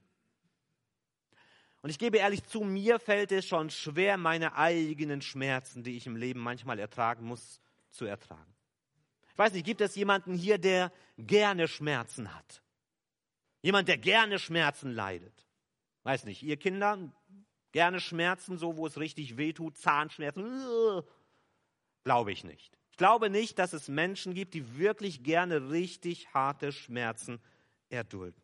Und 1.83 1.91
ich 1.91 1.99
gebe 1.99 2.19
ehrlich 2.19 2.43
zu, 2.45 2.63
mir 2.63 2.99
fällt 2.99 3.31
es 3.31 3.47
schon 3.47 3.71
schwer, 3.71 4.17
meine 4.17 4.57
eigenen 4.57 5.23
Schmerzen, 5.23 5.85
die 5.85 5.97
ich 5.97 6.07
im 6.07 6.17
Leben 6.17 6.41
manchmal 6.41 6.79
ertragen 6.79 7.25
muss, 7.27 7.61
zu 7.91 8.07
ertragen. 8.07 8.55
Ich 9.31 9.39
weiß 9.39 9.53
nicht, 9.53 9.67
gibt 9.67 9.81
es 9.81 9.95
jemanden 9.95 10.35
hier, 10.35 10.59
der 10.59 10.91
gerne 11.19 11.69
Schmerzen 11.69 12.35
hat? 12.35 12.63
Jemand, 13.63 13.87
der 13.89 13.99
gerne 13.99 14.39
Schmerzen 14.39 14.91
leidet? 14.91 15.47
Weiß 16.03 16.25
nicht, 16.25 16.43
ihr 16.43 16.57
Kinder, 16.57 17.13
gerne 17.73 18.01
Schmerzen, 18.01 18.59
so 18.59 18.77
wo 18.77 18.87
es 18.87 18.99
richtig 18.99 19.37
wehtut, 19.37 19.77
Zahnschmerzen? 19.77 21.03
Glaube 22.07 22.31
ich 22.31 22.45
nicht. 22.45 22.79
Ich 22.93 22.99
glaube 22.99 23.31
nicht, 23.31 23.59
dass 23.59 23.73
es 23.73 23.89
Menschen 23.89 24.33
gibt, 24.33 24.55
die 24.55 24.79
wirklich 24.79 25.25
gerne 25.25 25.71
richtig 25.71 26.33
harte 26.33 26.71
Schmerzen 26.71 27.41
erdulden. 27.89 28.41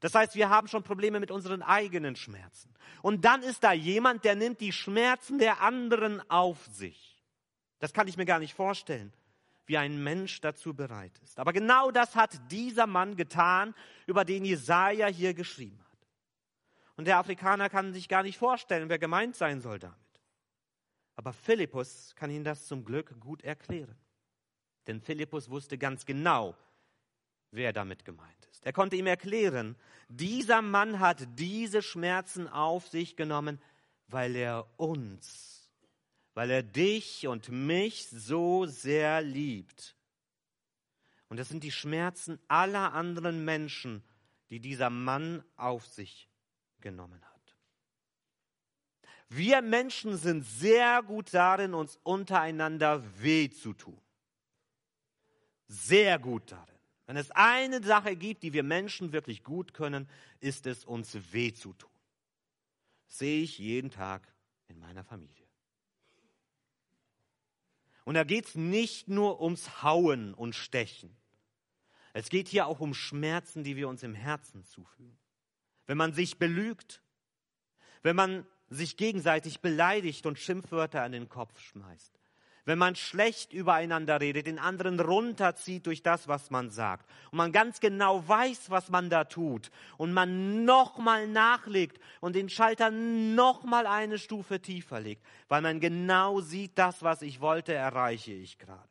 Das 0.00 0.14
heißt, 0.14 0.34
wir 0.34 0.50
haben 0.50 0.68
schon 0.68 0.82
Probleme 0.82 1.20
mit 1.20 1.30
unseren 1.30 1.62
eigenen 1.62 2.14
Schmerzen. 2.14 2.74
Und 3.00 3.24
dann 3.24 3.42
ist 3.42 3.64
da 3.64 3.72
jemand, 3.72 4.26
der 4.26 4.34
nimmt 4.34 4.60
die 4.60 4.72
Schmerzen 4.72 5.38
der 5.38 5.62
anderen 5.62 6.20
auf 6.30 6.66
sich. 6.66 7.24
Das 7.78 7.94
kann 7.94 8.08
ich 8.08 8.18
mir 8.18 8.26
gar 8.26 8.40
nicht 8.40 8.52
vorstellen, 8.52 9.10
wie 9.64 9.78
ein 9.78 10.04
Mensch 10.04 10.42
dazu 10.42 10.74
bereit 10.74 11.18
ist. 11.24 11.38
Aber 11.38 11.54
genau 11.54 11.90
das 11.90 12.14
hat 12.14 12.38
dieser 12.50 12.86
Mann 12.86 13.16
getan, 13.16 13.74
über 14.06 14.26
den 14.26 14.44
Jesaja 14.44 15.06
hier 15.06 15.32
geschrieben 15.32 15.80
hat. 15.80 15.98
Und 16.96 17.06
der 17.06 17.16
Afrikaner 17.16 17.70
kann 17.70 17.94
sich 17.94 18.06
gar 18.06 18.22
nicht 18.22 18.36
vorstellen, 18.36 18.90
wer 18.90 18.98
gemeint 18.98 19.34
sein 19.34 19.62
soll 19.62 19.78
damit. 19.78 20.05
Aber 21.16 21.32
Philippus 21.32 22.14
kann 22.14 22.30
ihn 22.30 22.44
das 22.44 22.66
zum 22.66 22.84
Glück 22.84 23.18
gut 23.20 23.42
erklären. 23.42 23.96
Denn 24.86 25.00
Philippus 25.00 25.50
wusste 25.50 25.78
ganz 25.78 26.06
genau, 26.06 26.54
wer 27.50 27.72
damit 27.72 28.04
gemeint 28.04 28.46
ist. 28.52 28.64
Er 28.64 28.72
konnte 28.72 28.96
ihm 28.96 29.06
erklären, 29.06 29.76
dieser 30.08 30.62
Mann 30.62 31.00
hat 31.00 31.26
diese 31.38 31.82
Schmerzen 31.82 32.48
auf 32.48 32.86
sich 32.88 33.16
genommen, 33.16 33.60
weil 34.08 34.36
er 34.36 34.68
uns, 34.76 35.72
weil 36.34 36.50
er 36.50 36.62
dich 36.62 37.26
und 37.26 37.48
mich 37.48 38.08
so 38.08 38.66
sehr 38.66 39.22
liebt. 39.22 39.96
Und 41.28 41.38
das 41.38 41.48
sind 41.48 41.64
die 41.64 41.72
Schmerzen 41.72 42.38
aller 42.46 42.92
anderen 42.92 43.44
Menschen, 43.44 44.04
die 44.50 44.60
dieser 44.60 44.90
Mann 44.90 45.42
auf 45.56 45.86
sich 45.86 46.28
genommen 46.80 47.24
hat. 47.24 47.35
Wir 49.28 49.60
Menschen 49.60 50.16
sind 50.16 50.44
sehr 50.44 51.02
gut 51.02 51.34
darin, 51.34 51.74
uns 51.74 51.98
untereinander 52.02 53.02
weh 53.20 53.48
zu 53.48 53.72
tun. 53.72 54.00
Sehr 55.66 56.18
gut 56.18 56.52
darin. 56.52 56.74
Wenn 57.06 57.16
es 57.16 57.30
eine 57.32 57.82
Sache 57.82 58.16
gibt, 58.16 58.42
die 58.42 58.52
wir 58.52 58.62
Menschen 58.62 59.12
wirklich 59.12 59.42
gut 59.42 59.74
können, 59.74 60.08
ist 60.40 60.66
es 60.66 60.84
uns 60.84 61.16
weh 61.32 61.52
zu 61.52 61.72
tun. 61.72 61.90
Sehe 63.06 63.42
ich 63.42 63.58
jeden 63.58 63.90
Tag 63.90 64.32
in 64.68 64.78
meiner 64.78 65.04
Familie. 65.04 65.46
Und 68.04 68.14
da 68.14 68.24
geht 68.24 68.46
es 68.46 68.54
nicht 68.54 69.08
nur 69.08 69.40
ums 69.40 69.82
Hauen 69.82 70.34
und 70.34 70.54
Stechen. 70.54 71.16
Es 72.12 72.28
geht 72.28 72.48
hier 72.48 72.66
auch 72.66 72.80
um 72.80 72.94
Schmerzen, 72.94 73.64
die 73.64 73.76
wir 73.76 73.88
uns 73.88 74.02
im 74.02 74.14
Herzen 74.14 74.64
zufügen. 74.64 75.18
Wenn 75.86 75.98
man 75.98 76.12
sich 76.12 76.38
belügt, 76.38 77.02
wenn 78.02 78.16
man 78.16 78.46
sich 78.68 78.96
gegenseitig 78.96 79.60
beleidigt 79.60 80.26
und 80.26 80.38
Schimpfwörter 80.38 81.02
an 81.02 81.12
den 81.12 81.28
Kopf 81.28 81.58
schmeißt. 81.60 82.16
wenn 82.66 82.78
man 82.78 82.96
schlecht 82.96 83.52
übereinander 83.52 84.20
redet, 84.20 84.48
den 84.48 84.58
anderen 84.58 84.98
runterzieht 84.98 85.86
durch 85.86 86.02
das, 86.02 86.26
was 86.26 86.50
man 86.50 86.68
sagt, 86.68 87.08
und 87.30 87.38
man 87.38 87.52
ganz 87.52 87.78
genau 87.78 88.26
weiß, 88.26 88.70
was 88.70 88.90
man 88.90 89.08
da 89.08 89.24
tut, 89.24 89.70
und 89.96 90.12
man 90.12 90.64
nochmal 90.64 91.28
nachlegt 91.28 92.00
und 92.20 92.34
den 92.34 92.48
Schalter 92.48 92.90
nochmal 92.90 93.86
eine 93.86 94.18
Stufe 94.18 94.60
tiefer 94.60 95.00
legt, 95.00 95.24
weil 95.48 95.62
man 95.62 95.78
genau 95.78 96.40
sieht, 96.40 96.72
das, 96.76 97.02
was 97.02 97.22
ich 97.22 97.40
wollte, 97.40 97.72
erreiche 97.72 98.32
ich 98.32 98.58
gerade. 98.58 98.88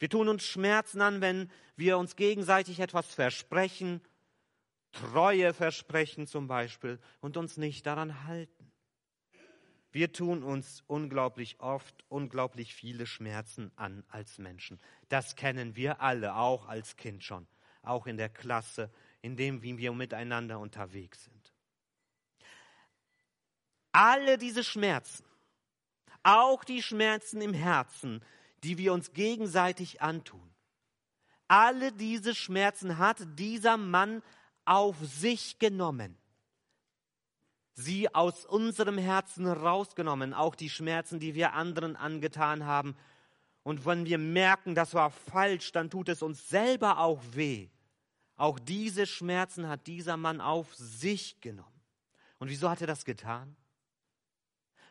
Wir 0.00 0.10
tun 0.10 0.28
uns 0.28 0.42
Schmerzen 0.42 1.00
an, 1.00 1.20
wenn 1.20 1.48
wir 1.76 1.96
uns 1.98 2.16
gegenseitig 2.16 2.80
etwas 2.80 3.14
versprechen, 3.14 4.00
Treue 4.92 5.54
versprechen 5.54 6.26
zum 6.26 6.46
Beispiel, 6.46 7.00
und 7.20 7.36
uns 7.36 7.56
nicht 7.56 7.86
daran 7.86 8.24
halten. 8.26 8.72
Wir 9.90 10.10
tun 10.10 10.42
uns 10.42 10.82
unglaublich 10.86 11.60
oft 11.60 12.04
unglaublich 12.08 12.74
viele 12.74 13.06
Schmerzen 13.06 13.70
an 13.76 14.04
als 14.08 14.38
Menschen. 14.38 14.80
Das 15.10 15.36
kennen 15.36 15.76
wir 15.76 16.00
alle, 16.00 16.34
auch 16.34 16.66
als 16.66 16.96
Kind 16.96 17.22
schon, 17.22 17.46
auch 17.82 18.06
in 18.06 18.16
der 18.16 18.30
Klasse, 18.30 18.90
in 19.20 19.36
dem, 19.36 19.62
wie 19.62 19.76
wir 19.76 19.92
miteinander 19.92 20.58
unterwegs 20.58 21.24
sind. 21.24 21.52
Alle 23.92 24.38
diese 24.38 24.64
Schmerzen, 24.64 25.24
auch 26.22 26.64
die 26.64 26.82
Schmerzen 26.82 27.42
im 27.42 27.52
Herzen, 27.52 28.24
die 28.64 28.78
wir 28.78 28.94
uns 28.94 29.12
gegenseitig 29.12 30.00
antun, 30.00 30.54
alle 31.48 31.92
diese 31.92 32.34
Schmerzen 32.34 32.96
hat 32.96 33.18
dieser 33.38 33.76
Mann 33.76 34.22
auf 34.64 34.96
sich 35.00 35.58
genommen 35.58 36.16
sie 37.74 38.14
aus 38.14 38.44
unserem 38.44 38.98
Herzen 38.98 39.46
rausgenommen, 39.46 40.34
auch 40.34 40.54
die 40.54 40.70
Schmerzen, 40.70 41.20
die 41.20 41.34
wir 41.34 41.54
anderen 41.54 41.96
angetan 41.96 42.64
haben. 42.64 42.96
Und 43.62 43.86
wenn 43.86 44.06
wir 44.06 44.18
merken, 44.18 44.74
das 44.74 44.94
war 44.94 45.10
falsch, 45.10 45.72
dann 45.72 45.90
tut 45.90 46.08
es 46.08 46.22
uns 46.22 46.48
selber 46.48 46.98
auch 46.98 47.20
weh. 47.32 47.68
Auch 48.36 48.58
diese 48.58 49.06
Schmerzen 49.06 49.68
hat 49.68 49.86
dieser 49.86 50.16
Mann 50.16 50.40
auf 50.40 50.74
sich 50.74 51.40
genommen. 51.40 51.68
Und 52.38 52.48
wieso 52.48 52.68
hat 52.68 52.80
er 52.80 52.86
das 52.86 53.04
getan? 53.04 53.56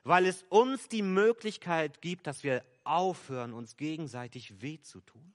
Weil 0.04 0.26
es 0.26 0.44
uns 0.50 0.88
die 0.88 1.02
Möglichkeit 1.02 2.02
gibt, 2.02 2.26
dass 2.28 2.44
wir 2.44 2.64
aufhören, 2.84 3.54
uns 3.54 3.78
gegenseitig 3.78 4.62
weh 4.62 4.80
zu 4.80 5.02
tun. 5.02 5.34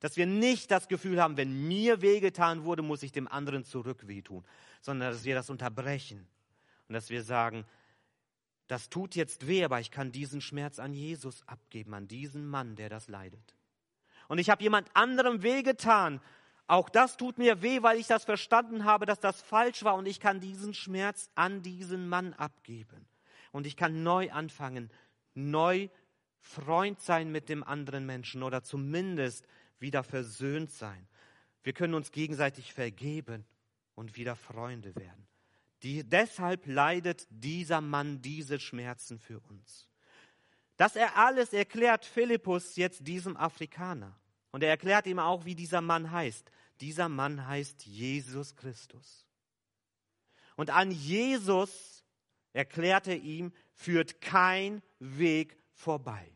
Dass 0.00 0.16
wir 0.16 0.26
nicht 0.26 0.70
das 0.70 0.88
Gefühl 0.88 1.22
haben, 1.22 1.36
wenn 1.36 1.68
mir 1.68 2.02
wehgetan 2.02 2.64
wurde, 2.64 2.82
muss 2.82 3.02
ich 3.02 3.12
dem 3.12 3.28
anderen 3.28 3.64
zurück 3.64 4.08
wehtun, 4.08 4.44
sondern 4.80 5.12
dass 5.12 5.24
wir 5.24 5.34
das 5.34 5.50
unterbrechen 5.50 6.26
und 6.88 6.94
dass 6.94 7.10
wir 7.10 7.22
sagen, 7.22 7.64
das 8.66 8.88
tut 8.88 9.14
jetzt 9.14 9.46
weh, 9.46 9.64
aber 9.64 9.80
ich 9.80 9.90
kann 9.90 10.12
diesen 10.12 10.40
Schmerz 10.40 10.78
an 10.78 10.94
Jesus 10.94 11.46
abgeben, 11.46 11.92
an 11.92 12.08
diesen 12.08 12.46
Mann, 12.46 12.76
der 12.76 12.88
das 12.88 13.08
leidet. 13.08 13.54
Und 14.28 14.38
ich 14.38 14.48
habe 14.48 14.62
jemand 14.62 14.88
anderem 14.94 15.42
wehgetan. 15.42 16.20
Auch 16.68 16.88
das 16.88 17.16
tut 17.16 17.36
mir 17.36 17.62
weh, 17.62 17.82
weil 17.82 17.98
ich 17.98 18.06
das 18.06 18.24
verstanden 18.24 18.84
habe, 18.84 19.06
dass 19.06 19.18
das 19.18 19.42
falsch 19.42 19.82
war. 19.82 19.96
Und 19.96 20.06
ich 20.06 20.20
kann 20.20 20.38
diesen 20.38 20.72
Schmerz 20.72 21.30
an 21.34 21.62
diesen 21.62 22.08
Mann 22.08 22.32
abgeben. 22.34 23.08
Und 23.50 23.66
ich 23.66 23.76
kann 23.76 24.04
neu 24.04 24.30
anfangen, 24.30 24.88
neu 25.34 25.88
Freund 26.38 27.00
sein 27.00 27.32
mit 27.32 27.48
dem 27.48 27.64
anderen 27.64 28.06
Menschen 28.06 28.44
oder 28.44 28.62
zumindest 28.62 29.48
wieder 29.80 30.04
versöhnt 30.04 30.70
sein. 30.70 31.08
Wir 31.62 31.72
können 31.72 31.94
uns 31.94 32.12
gegenseitig 32.12 32.72
vergeben 32.72 33.44
und 33.94 34.16
wieder 34.16 34.36
Freunde 34.36 34.94
werden. 34.94 35.26
Die, 35.82 36.04
deshalb 36.04 36.66
leidet 36.66 37.26
dieser 37.30 37.80
Mann 37.80 38.20
diese 38.22 38.60
Schmerzen 38.60 39.18
für 39.18 39.40
uns. 39.40 39.88
Das 40.76 40.96
er 40.96 41.16
alles 41.16 41.52
erklärt 41.52 42.04
Philippus 42.04 42.76
jetzt 42.76 43.06
diesem 43.06 43.36
Afrikaner. 43.36 44.18
Und 44.50 44.62
er 44.62 44.70
erklärt 44.70 45.06
ihm 45.06 45.18
auch, 45.18 45.44
wie 45.44 45.54
dieser 45.54 45.80
Mann 45.80 46.10
heißt. 46.10 46.50
Dieser 46.80 47.08
Mann 47.08 47.46
heißt 47.46 47.84
Jesus 47.86 48.56
Christus. 48.56 49.26
Und 50.56 50.70
an 50.70 50.90
Jesus, 50.90 52.04
erklärt 52.52 53.06
er 53.06 53.16
ihm, 53.16 53.52
führt 53.72 54.20
kein 54.20 54.82
Weg 54.98 55.56
vorbei. 55.72 56.30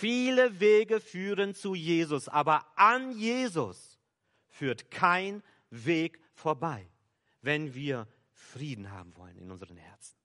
Viele 0.00 0.60
Wege 0.60 1.00
führen 1.00 1.54
zu 1.54 1.74
Jesus, 1.74 2.28
aber 2.28 2.66
an 2.76 3.12
Jesus 3.12 3.98
führt 4.48 4.90
kein 4.90 5.42
Weg 5.70 6.18
vorbei 6.32 6.90
wenn 7.42 7.74
wir 7.74 8.06
Frieden 8.32 8.90
haben 8.90 9.16
wollen 9.16 9.38
in 9.38 9.50
unseren 9.50 9.76
Herzen. 9.76 10.16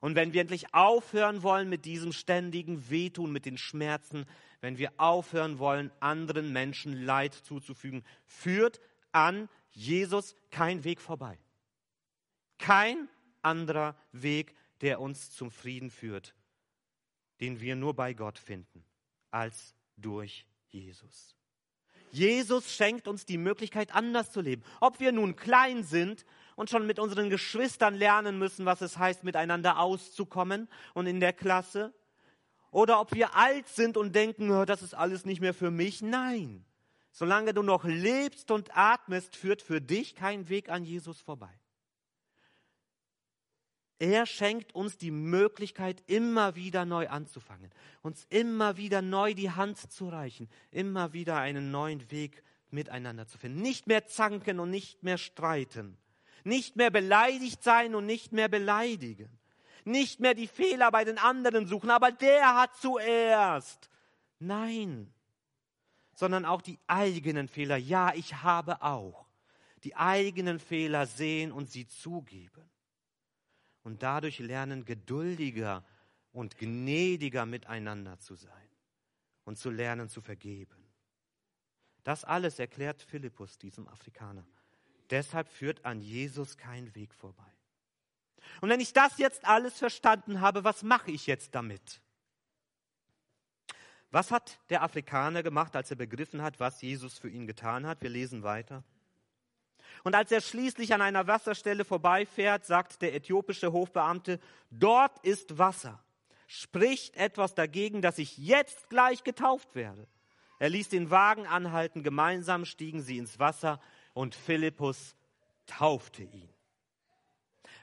Und 0.00 0.14
wenn 0.14 0.32
wir 0.32 0.40
endlich 0.40 0.72
aufhören 0.72 1.42
wollen 1.42 1.68
mit 1.68 1.84
diesem 1.84 2.12
ständigen 2.12 2.88
Wehtun, 2.88 3.32
mit 3.32 3.44
den 3.44 3.58
Schmerzen, 3.58 4.24
wenn 4.60 4.78
wir 4.78 4.92
aufhören 4.96 5.58
wollen, 5.58 5.92
anderen 6.00 6.52
Menschen 6.52 7.04
Leid 7.04 7.34
zuzufügen, 7.34 8.02
führt 8.24 8.80
an 9.12 9.48
Jesus 9.70 10.34
kein 10.50 10.84
Weg 10.84 11.00
vorbei. 11.00 11.38
Kein 12.58 13.08
anderer 13.42 13.94
Weg, 14.12 14.54
der 14.80 15.00
uns 15.00 15.32
zum 15.32 15.50
Frieden 15.50 15.90
führt, 15.90 16.34
den 17.40 17.60
wir 17.60 17.76
nur 17.76 17.94
bei 17.94 18.14
Gott 18.14 18.38
finden, 18.38 18.84
als 19.30 19.74
durch 19.96 20.46
Jesus. 20.68 21.34
Jesus 22.12 22.72
schenkt 22.72 23.06
uns 23.06 23.24
die 23.24 23.38
Möglichkeit, 23.38 23.94
anders 23.94 24.32
zu 24.32 24.40
leben. 24.40 24.62
Ob 24.80 24.98
wir 25.00 25.12
nun 25.12 25.36
klein 25.36 25.84
sind 25.84 26.24
und 26.56 26.68
schon 26.68 26.86
mit 26.86 26.98
unseren 26.98 27.30
Geschwistern 27.30 27.94
lernen 27.94 28.38
müssen, 28.38 28.66
was 28.66 28.80
es 28.80 28.98
heißt, 28.98 29.22
miteinander 29.22 29.78
auszukommen 29.78 30.68
und 30.94 31.06
in 31.06 31.20
der 31.20 31.32
Klasse. 31.32 31.94
Oder 32.72 33.00
ob 33.00 33.14
wir 33.14 33.36
alt 33.36 33.68
sind 33.68 33.96
und 33.96 34.14
denken, 34.14 34.48
das 34.66 34.82
ist 34.82 34.94
alles 34.94 35.24
nicht 35.24 35.40
mehr 35.40 35.54
für 35.54 35.70
mich. 35.70 36.02
Nein. 36.02 36.64
Solange 37.12 37.54
du 37.54 37.62
noch 37.62 37.84
lebst 37.84 38.50
und 38.50 38.76
atmest, 38.76 39.36
führt 39.36 39.62
für 39.62 39.80
dich 39.80 40.14
kein 40.14 40.48
Weg 40.48 40.68
an 40.68 40.84
Jesus 40.84 41.20
vorbei. 41.20 41.59
Er 44.00 44.24
schenkt 44.24 44.74
uns 44.74 44.96
die 44.96 45.10
Möglichkeit, 45.10 46.02
immer 46.06 46.56
wieder 46.56 46.86
neu 46.86 47.08
anzufangen, 47.08 47.70
uns 48.00 48.26
immer 48.30 48.78
wieder 48.78 49.02
neu 49.02 49.34
die 49.34 49.50
Hand 49.50 49.76
zu 49.76 50.08
reichen, 50.08 50.48
immer 50.70 51.12
wieder 51.12 51.36
einen 51.36 51.70
neuen 51.70 52.10
Weg 52.10 52.42
miteinander 52.70 53.26
zu 53.26 53.36
finden. 53.36 53.60
Nicht 53.60 53.86
mehr 53.86 54.06
zanken 54.06 54.58
und 54.58 54.70
nicht 54.70 55.02
mehr 55.02 55.18
streiten, 55.18 55.98
nicht 56.44 56.76
mehr 56.76 56.90
beleidigt 56.90 57.62
sein 57.62 57.94
und 57.94 58.06
nicht 58.06 58.32
mehr 58.32 58.48
beleidigen. 58.48 59.28
Nicht 59.84 60.18
mehr 60.18 60.32
die 60.32 60.48
Fehler 60.48 60.90
bei 60.90 61.04
den 61.04 61.18
anderen 61.18 61.66
suchen, 61.66 61.90
aber 61.90 62.10
der 62.10 62.54
hat 62.54 62.74
zuerst. 62.76 63.90
Nein, 64.38 65.12
sondern 66.14 66.46
auch 66.46 66.62
die 66.62 66.78
eigenen 66.86 67.48
Fehler. 67.48 67.76
Ja, 67.76 68.14
ich 68.14 68.42
habe 68.42 68.80
auch. 68.80 69.26
Die 69.84 69.94
eigenen 69.94 70.58
Fehler 70.58 71.06
sehen 71.06 71.52
und 71.52 71.70
sie 71.70 71.86
zugeben. 71.86 72.69
Und 73.82 74.02
dadurch 74.02 74.38
lernen, 74.38 74.84
geduldiger 74.84 75.84
und 76.32 76.58
gnädiger 76.58 77.46
miteinander 77.46 78.18
zu 78.18 78.34
sein 78.34 78.68
und 79.44 79.58
zu 79.58 79.70
lernen 79.70 80.08
zu 80.08 80.20
vergeben. 80.20 80.76
Das 82.04 82.24
alles 82.24 82.58
erklärt 82.58 83.02
Philippus 83.02 83.58
diesem 83.58 83.88
Afrikaner. 83.88 84.46
Deshalb 85.10 85.48
führt 85.48 85.84
an 85.84 86.00
Jesus 86.00 86.56
kein 86.56 86.94
Weg 86.94 87.14
vorbei. 87.14 87.52
Und 88.60 88.68
wenn 88.68 88.80
ich 88.80 88.92
das 88.92 89.18
jetzt 89.18 89.44
alles 89.44 89.78
verstanden 89.78 90.40
habe, 90.40 90.64
was 90.64 90.82
mache 90.82 91.10
ich 91.10 91.26
jetzt 91.26 91.54
damit? 91.54 92.00
Was 94.10 94.30
hat 94.30 94.58
der 94.70 94.82
Afrikaner 94.82 95.42
gemacht, 95.42 95.76
als 95.76 95.90
er 95.90 95.96
begriffen 95.96 96.42
hat, 96.42 96.58
was 96.58 96.82
Jesus 96.82 97.18
für 97.18 97.28
ihn 97.28 97.46
getan 97.46 97.86
hat? 97.86 98.02
Wir 98.02 98.10
lesen 98.10 98.42
weiter. 98.42 98.82
Und 100.04 100.14
als 100.14 100.32
er 100.32 100.40
schließlich 100.40 100.94
an 100.94 101.02
einer 101.02 101.26
Wasserstelle 101.26 101.84
vorbeifährt, 101.84 102.64
sagt 102.64 103.02
der 103.02 103.14
äthiopische 103.14 103.72
Hofbeamte, 103.72 104.40
dort 104.70 105.24
ist 105.24 105.58
Wasser. 105.58 106.02
Spricht 106.46 107.16
etwas 107.16 107.54
dagegen, 107.54 108.02
dass 108.02 108.18
ich 108.18 108.38
jetzt 108.38 108.90
gleich 108.90 109.24
getauft 109.24 109.74
werde. 109.74 110.06
Er 110.58 110.68
ließ 110.68 110.88
den 110.88 111.10
Wagen 111.10 111.46
anhalten, 111.46 112.02
gemeinsam 112.02 112.64
stiegen 112.64 113.02
sie 113.02 113.18
ins 113.18 113.38
Wasser 113.38 113.80
und 114.14 114.34
Philippus 114.34 115.16
taufte 115.66 116.22
ihn. 116.22 116.48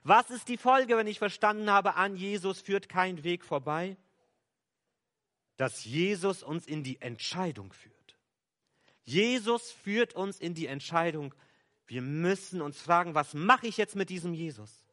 Was 0.04 0.30
ist 0.30 0.48
die 0.48 0.58
Folge, 0.58 0.96
wenn 0.96 1.08
ich 1.08 1.20
verstanden 1.20 1.70
habe, 1.70 1.96
an 1.96 2.16
Jesus 2.16 2.62
führt 2.62 2.88
kein 2.88 3.24
Weg 3.24 3.44
vorbei? 3.44 3.98
Dass 5.58 5.86
Jesus 5.86 6.44
uns 6.44 6.68
in 6.68 6.84
die 6.84 7.02
Entscheidung 7.02 7.74
führt. 7.74 8.18
Jesus 9.04 9.72
führt 9.72 10.14
uns 10.14 10.40
in 10.40 10.54
die 10.54 10.68
Entscheidung. 10.68 11.34
Wir 11.88 12.02
müssen 12.02 12.62
uns 12.62 12.80
fragen, 12.80 13.16
was 13.16 13.34
mache 13.34 13.68
ich 13.68 13.78
jetzt 13.78 13.96
mit 13.96 14.10
diesem 14.10 14.34
Jesus? 14.34 14.86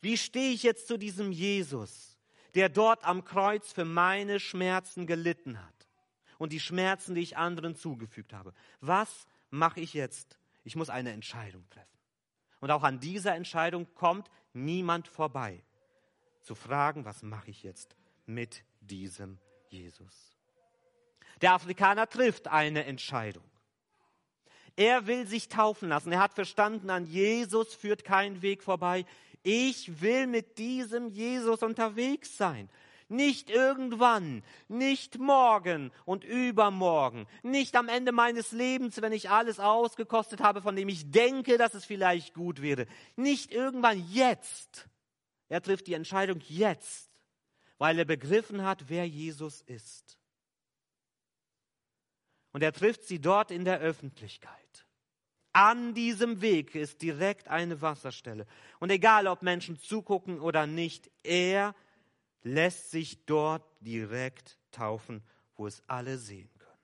Wie 0.00 0.16
stehe 0.16 0.52
ich 0.52 0.62
jetzt 0.62 0.88
zu 0.88 0.98
diesem 0.98 1.32
Jesus, 1.32 2.18
der 2.54 2.68
dort 2.68 3.04
am 3.04 3.24
Kreuz 3.24 3.72
für 3.72 3.84
meine 3.84 4.40
Schmerzen 4.40 5.06
gelitten 5.06 5.64
hat 5.64 5.88
und 6.38 6.52
die 6.52 6.60
Schmerzen, 6.60 7.14
die 7.14 7.22
ich 7.22 7.36
anderen 7.36 7.76
zugefügt 7.76 8.32
habe? 8.32 8.52
Was 8.80 9.26
mache 9.50 9.80
ich 9.80 9.94
jetzt 9.94 10.38
ich 10.68 10.76
muss 10.76 10.90
eine 10.90 11.12
Entscheidung 11.12 11.66
treffen. 11.70 11.98
Und 12.60 12.70
auch 12.70 12.82
an 12.82 13.00
dieser 13.00 13.34
Entscheidung 13.34 13.86
kommt 13.94 14.30
niemand 14.52 15.08
vorbei. 15.08 15.64
Zu 16.42 16.54
fragen, 16.54 17.06
was 17.06 17.22
mache 17.22 17.50
ich 17.50 17.62
jetzt 17.62 17.96
mit 18.26 18.64
diesem 18.80 19.38
Jesus. 19.70 20.36
Der 21.40 21.54
Afrikaner 21.54 22.06
trifft 22.06 22.48
eine 22.48 22.84
Entscheidung. 22.84 23.44
Er 24.78 25.08
will 25.08 25.26
sich 25.26 25.48
taufen 25.48 25.88
lassen. 25.88 26.12
Er 26.12 26.20
hat 26.20 26.34
verstanden, 26.34 26.88
an 26.88 27.04
Jesus 27.04 27.74
führt 27.74 28.04
kein 28.04 28.42
Weg 28.42 28.62
vorbei. 28.62 29.04
Ich 29.42 30.00
will 30.00 30.28
mit 30.28 30.56
diesem 30.56 31.08
Jesus 31.08 31.64
unterwegs 31.64 32.36
sein. 32.36 32.70
Nicht 33.08 33.50
irgendwann, 33.50 34.44
nicht 34.68 35.18
morgen 35.18 35.90
und 36.04 36.22
übermorgen, 36.22 37.26
nicht 37.42 37.74
am 37.74 37.88
Ende 37.88 38.12
meines 38.12 38.52
Lebens, 38.52 39.02
wenn 39.02 39.12
ich 39.12 39.30
alles 39.30 39.58
ausgekostet 39.58 40.40
habe, 40.42 40.62
von 40.62 40.76
dem 40.76 40.88
ich 40.88 41.10
denke, 41.10 41.58
dass 41.58 41.74
es 41.74 41.84
vielleicht 41.84 42.32
gut 42.32 42.62
wäre. 42.62 42.86
Nicht 43.16 43.50
irgendwann, 43.50 44.08
jetzt. 44.12 44.88
Er 45.48 45.60
trifft 45.60 45.88
die 45.88 45.94
Entscheidung 45.94 46.38
jetzt, 46.46 47.10
weil 47.78 47.98
er 47.98 48.04
begriffen 48.04 48.62
hat, 48.62 48.84
wer 48.88 49.08
Jesus 49.08 49.60
ist. 49.62 50.18
Und 52.58 52.62
er 52.62 52.72
trifft 52.72 53.04
sie 53.04 53.20
dort 53.20 53.52
in 53.52 53.64
der 53.64 53.78
Öffentlichkeit. 53.78 54.84
An 55.52 55.94
diesem 55.94 56.40
Weg 56.40 56.74
ist 56.74 57.02
direkt 57.02 57.46
eine 57.46 57.80
Wasserstelle. 57.82 58.48
Und 58.80 58.90
egal, 58.90 59.28
ob 59.28 59.42
Menschen 59.42 59.78
zugucken 59.78 60.40
oder 60.40 60.66
nicht, 60.66 61.08
er 61.22 61.76
lässt 62.42 62.90
sich 62.90 63.24
dort 63.26 63.62
direkt 63.78 64.58
taufen, 64.72 65.22
wo 65.54 65.68
es 65.68 65.84
alle 65.86 66.18
sehen 66.18 66.50
können. 66.58 66.80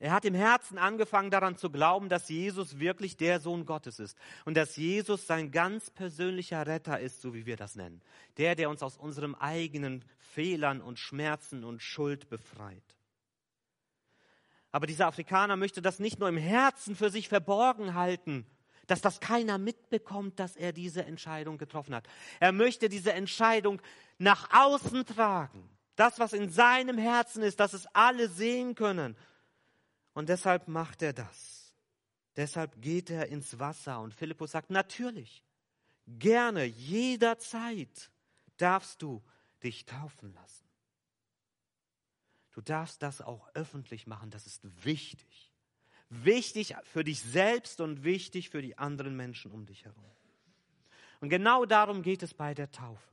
Er 0.00 0.10
hat 0.10 0.24
im 0.24 0.34
Herzen 0.34 0.78
angefangen 0.78 1.30
daran 1.30 1.56
zu 1.56 1.70
glauben, 1.70 2.08
dass 2.08 2.28
Jesus 2.28 2.80
wirklich 2.80 3.16
der 3.16 3.38
Sohn 3.38 3.66
Gottes 3.66 4.00
ist 4.00 4.18
und 4.46 4.56
dass 4.56 4.74
Jesus 4.74 5.28
sein 5.28 5.52
ganz 5.52 5.90
persönlicher 5.90 6.66
Retter 6.66 6.98
ist, 6.98 7.22
so 7.22 7.34
wie 7.34 7.46
wir 7.46 7.56
das 7.56 7.76
nennen. 7.76 8.02
Der, 8.36 8.56
der 8.56 8.68
uns 8.68 8.82
aus 8.82 8.96
unseren 8.96 9.36
eigenen 9.36 10.04
Fehlern 10.18 10.80
und 10.80 10.98
Schmerzen 10.98 11.62
und 11.62 11.80
Schuld 11.80 12.28
befreit. 12.28 12.95
Aber 14.76 14.86
dieser 14.86 15.06
Afrikaner 15.06 15.56
möchte 15.56 15.80
das 15.80 16.00
nicht 16.00 16.18
nur 16.18 16.28
im 16.28 16.36
Herzen 16.36 16.96
für 16.96 17.08
sich 17.08 17.30
verborgen 17.30 17.94
halten, 17.94 18.44
dass 18.86 19.00
das 19.00 19.20
keiner 19.20 19.56
mitbekommt, 19.56 20.38
dass 20.38 20.54
er 20.54 20.74
diese 20.74 21.02
Entscheidung 21.06 21.56
getroffen 21.56 21.94
hat. 21.94 22.06
Er 22.40 22.52
möchte 22.52 22.90
diese 22.90 23.14
Entscheidung 23.14 23.80
nach 24.18 24.50
außen 24.52 25.06
tragen. 25.06 25.66
Das, 25.94 26.18
was 26.18 26.34
in 26.34 26.50
seinem 26.50 26.98
Herzen 26.98 27.42
ist, 27.42 27.58
dass 27.58 27.72
es 27.72 27.86
alle 27.94 28.28
sehen 28.28 28.74
können. 28.74 29.16
Und 30.12 30.28
deshalb 30.28 30.68
macht 30.68 31.00
er 31.00 31.14
das. 31.14 31.74
Deshalb 32.36 32.82
geht 32.82 33.08
er 33.08 33.28
ins 33.28 33.58
Wasser. 33.58 33.98
Und 34.00 34.12
Philippus 34.12 34.50
sagt, 34.50 34.68
natürlich, 34.68 35.42
gerne, 36.06 36.64
jederzeit 36.64 38.10
darfst 38.58 39.00
du 39.00 39.22
dich 39.62 39.86
taufen 39.86 40.34
lassen. 40.34 40.65
Du 42.56 42.62
darfst 42.62 43.02
das 43.02 43.20
auch 43.20 43.46
öffentlich 43.52 44.06
machen, 44.06 44.30
das 44.30 44.46
ist 44.46 44.62
wichtig. 44.82 45.52
Wichtig 46.08 46.74
für 46.84 47.04
dich 47.04 47.20
selbst 47.20 47.82
und 47.82 48.02
wichtig 48.02 48.48
für 48.48 48.62
die 48.62 48.78
anderen 48.78 49.14
Menschen 49.14 49.50
um 49.50 49.66
dich 49.66 49.84
herum. 49.84 50.10
Und 51.20 51.28
genau 51.28 51.66
darum 51.66 52.00
geht 52.00 52.22
es 52.22 52.32
bei 52.32 52.54
der 52.54 52.70
Taufe. 52.70 53.10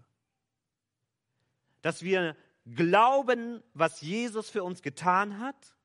Dass 1.82 2.04
wir 2.04 2.38
glauben, 2.74 3.62
was 3.74 4.00
Jesus 4.00 4.50
für 4.50 4.64
uns 4.64 4.82
getan 4.82 5.40
hat, 5.40 5.76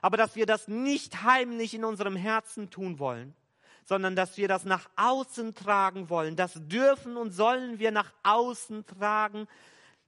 aber 0.00 0.16
dass 0.16 0.36
wir 0.36 0.46
das 0.46 0.68
nicht 0.68 1.24
heimlich 1.24 1.74
in 1.74 1.84
unserem 1.84 2.14
Herzen 2.14 2.70
tun 2.70 3.00
wollen, 3.00 3.34
sondern 3.82 4.14
dass 4.14 4.36
wir 4.36 4.46
das 4.46 4.64
nach 4.64 4.88
außen 4.94 5.56
tragen 5.56 6.10
wollen. 6.10 6.36
Das 6.36 6.52
dürfen 6.54 7.16
und 7.16 7.32
sollen 7.32 7.80
wir 7.80 7.90
nach 7.90 8.12
außen 8.22 8.86
tragen, 8.86 9.48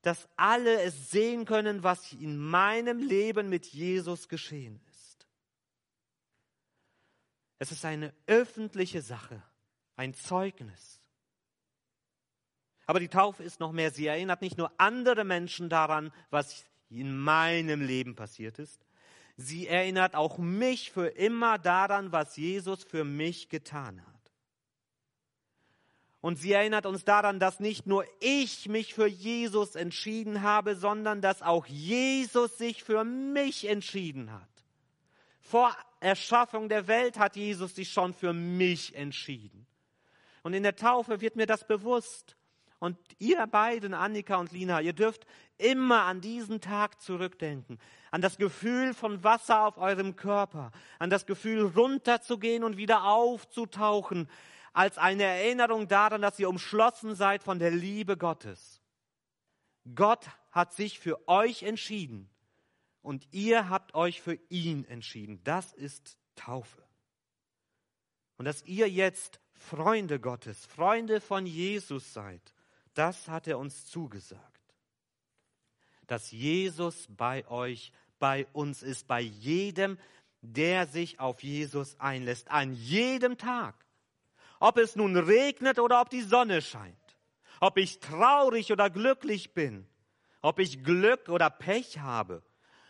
dass 0.03 0.29
alle 0.37 0.81
es 0.83 1.11
sehen 1.11 1.45
können, 1.45 1.83
was 1.83 2.13
in 2.13 2.39
meinem 2.39 2.99
Leben 2.99 3.49
mit 3.49 3.67
Jesus 3.67 4.29
geschehen 4.29 4.81
ist. 4.91 5.27
Es 7.59 7.73
ist 7.73 7.85
eine 7.85 8.15
öffentliche 8.27 9.03
Sache, 9.03 9.43
ein 9.97 10.15
Zeugnis. 10.15 11.01
Aber 12.87 12.99
die 12.99 13.09
Taufe 13.09 13.45
ist 13.45 13.61
noch 13.61 13.73
mehr. 13.73 13.91
Sie 13.91 14.07
erinnert 14.07 14.41
nicht 14.41 14.57
nur 14.57 14.73
andere 14.79 15.25
Menschen 15.25 15.69
daran, 15.69 16.11
was 16.31 16.65
in 16.89 17.17
meinem 17.17 17.83
Leben 17.83 18.17
passiert 18.17 18.59
ist. 18.59 18.85
Sie 19.37 19.69
erinnert 19.69 20.15
auch 20.15 20.39
mich 20.39 20.91
für 20.91 21.07
immer 21.07 21.59
daran, 21.59 22.13
was 22.13 22.37
Jesus 22.37 22.83
für 22.83 23.05
mich 23.05 23.49
getan 23.49 24.05
hat. 24.05 24.10
Und 26.21 26.37
sie 26.37 26.53
erinnert 26.53 26.85
uns 26.85 27.05
daran, 27.05 27.41
dass 27.41 27.61
nicht 27.61 27.87
nur 27.87 28.05
ich 28.21 28.69
mich 28.69 28.93
für 28.93 29.07
Jesus 29.07 29.75
entschieden 29.75 30.43
habe, 30.43 30.77
sondern 30.77 31.23
dass 31.23 31.41
auch 31.41 31.67
Jesus 31.67 32.59
sich 32.59 32.85
für 32.85 33.05
mich 33.05 33.67
entschieden 33.69 34.31
hat. 34.31 34.49
Vor 35.41 35.75
Erschaffung 36.01 36.69
der 36.69 36.87
Welt 36.89 37.19
hat 37.19 37.37
Jesus 37.37 37.75
sich 37.75 37.91
schon 37.91 38.13
für 38.13 38.33
mich 38.33 38.95
entschieden. 38.95 39.67
Und 40.43 40.53
in 40.53 40.63
der 40.63 40.77
Taufe 40.77 41.21
wird 41.21 41.37
mir 41.37 41.47
das 41.47 41.67
bewusst. 41.67 42.37
Und 42.79 42.97
ihr 43.19 43.47
beiden, 43.47 43.93
Annika 43.93 44.37
und 44.37 44.53
Lina, 44.53 44.81
ihr 44.81 44.95
dürft 44.95 45.27
immer 45.59 46.03
an 46.03 46.21
diesen 46.21 46.61
Tag 46.61 47.01
zurückdenken. 47.03 47.79
An 48.11 48.23
das 48.23 48.39
Gefühl 48.39 48.95
von 48.95 49.23
Wasser 49.23 49.67
auf 49.67 49.77
eurem 49.77 50.17
Körper. 50.17 50.73
An 50.99 51.11
das 51.11 51.27
Gefühl 51.27 51.67
runterzugehen 51.67 52.65
und 52.65 52.77
wieder 52.79 53.05
aufzutauchen. 53.05 54.29
Als 54.73 54.99
eine 54.99 55.25
Erinnerung 55.25 55.89
daran, 55.89 56.23
dass 56.23 56.39
ihr 56.39 56.49
umschlossen 56.49 57.15
seid 57.15 57.43
von 57.43 57.59
der 57.59 57.71
Liebe 57.71 58.17
Gottes. 58.17 58.81
Gott 59.95 60.27
hat 60.51 60.73
sich 60.73 60.99
für 60.99 61.29
euch 61.29 61.63
entschieden 61.63 62.31
und 63.03 63.27
ihr 63.33 63.69
habt 63.69 63.95
euch 63.95 64.21
für 64.21 64.39
ihn 64.49 64.85
entschieden. 64.85 65.41
Das 65.45 65.73
ist 65.73 66.19
Taufe. 66.35 66.83
Und 68.37 68.45
dass 68.45 68.63
ihr 68.63 68.89
jetzt 68.89 69.41
Freunde 69.53 70.21
Gottes, 70.21 70.65
Freunde 70.67 71.21
von 71.21 71.47
Jesus 71.47 72.13
seid, 72.13 72.55
das 72.95 73.29
hat 73.29 73.47
er 73.47 73.59
uns 73.59 73.87
zugesagt. 73.87 74.61
Dass 76.07 76.31
Jesus 76.31 77.07
bei 77.09 77.47
euch, 77.49 77.93
bei 78.19 78.47
uns 78.53 78.83
ist, 78.83 79.07
bei 79.07 79.21
jedem, 79.21 79.99
der 80.41 80.87
sich 80.87 81.21
auf 81.21 81.43
Jesus 81.43 81.99
einlässt, 82.01 82.51
an 82.51 82.73
jedem 82.73 83.37
Tag. 83.37 83.75
Ob 84.61 84.79
es 84.79 84.95
nun 84.95 85.17
regnet 85.17 85.79
oder 85.79 86.01
ob 86.01 86.11
die 86.11 86.23
Sonne 86.23 86.63
scheint, 86.63 86.97
ob 87.61 87.79
ich 87.79 87.99
traurig 87.99 88.71
oder 88.71 88.91
glücklich 88.91 89.55
bin, 89.55 89.89
ob 90.43 90.59
ich 90.59 90.85
Glück 90.85 91.29
oder 91.29 91.51
Pech 91.51 91.99
habe, 91.99 92.43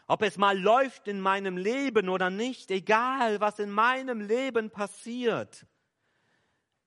ob 0.07 0.23
es 0.23 0.37
mal 0.37 0.59
läuft 0.59 1.07
in 1.07 1.21
meinem 1.21 1.57
Leben 1.57 2.09
oder 2.09 2.29
nicht, 2.29 2.73
egal 2.73 3.41
was 3.41 3.61
in 3.61 3.71
meinem 3.71 4.21
Leben 4.21 4.71
passiert. 4.71 5.65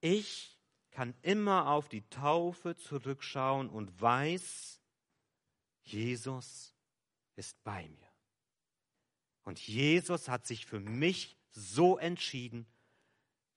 Ich 0.01 0.59
kann 0.91 1.15
immer 1.21 1.69
auf 1.69 1.87
die 1.87 2.07
Taufe 2.09 2.75
zurückschauen 2.75 3.69
und 3.69 4.01
weiß, 4.01 4.81
Jesus 5.83 6.75
ist 7.35 7.63
bei 7.63 7.87
mir. 7.87 8.13
Und 9.43 9.59
Jesus 9.59 10.27
hat 10.27 10.45
sich 10.45 10.65
für 10.65 10.79
mich 10.79 11.37
so 11.51 11.97
entschieden, 11.97 12.67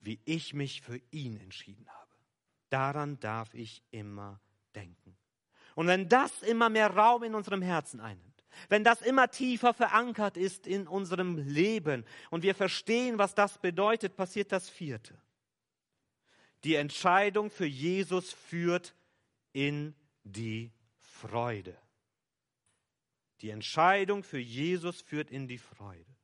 wie 0.06 0.20
ich 0.24 0.54
mich 0.54 0.80
für 0.80 1.00
ihn 1.10 1.36
entschieden 1.40 1.86
habe. 1.88 2.12
Daran 2.70 3.18
darf 3.20 3.52
ich 3.54 3.82
immer 3.90 4.40
denken. 4.74 5.16
Und 5.74 5.88
wenn 5.88 6.08
das 6.08 6.42
immer 6.42 6.70
mehr 6.70 6.90
Raum 6.90 7.24
in 7.24 7.34
unserem 7.34 7.60
Herzen 7.60 8.00
einnimmt, 8.00 8.44
wenn 8.68 8.84
das 8.84 9.02
immer 9.02 9.30
tiefer 9.30 9.74
verankert 9.74 10.36
ist 10.36 10.66
in 10.66 10.86
unserem 10.86 11.36
Leben 11.36 12.06
und 12.30 12.42
wir 12.42 12.54
verstehen, 12.54 13.18
was 13.18 13.34
das 13.34 13.58
bedeutet, 13.58 14.16
passiert 14.16 14.52
das 14.52 14.70
vierte. 14.70 15.20
Die 16.64 16.76
Entscheidung 16.76 17.50
für 17.50 17.66
Jesus 17.66 18.32
führt 18.32 18.94
in 19.52 19.94
die 20.24 20.72
Freude. 20.98 21.76
Die 23.42 23.50
Entscheidung 23.50 24.22
für 24.22 24.38
Jesus 24.38 25.02
führt 25.02 25.30
in 25.30 25.46
die 25.46 25.58
Freude. 25.58 26.15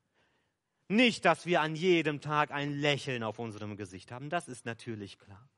Nicht, 0.93 1.25
dass 1.25 1.47
wir 1.47 1.63
an 1.63 1.75
jedem 1.75 2.21
Tag 2.21 2.51
ein 2.51 2.75
Lächeln 2.75 3.23
auf 3.23 3.39
unserem 3.39 3.79
Gesicht 3.79 4.13
haben, 4.13 4.29
das 4.29 4.47
ist 4.47 4.67
natürlich 4.67 5.19
klar. 5.19 5.49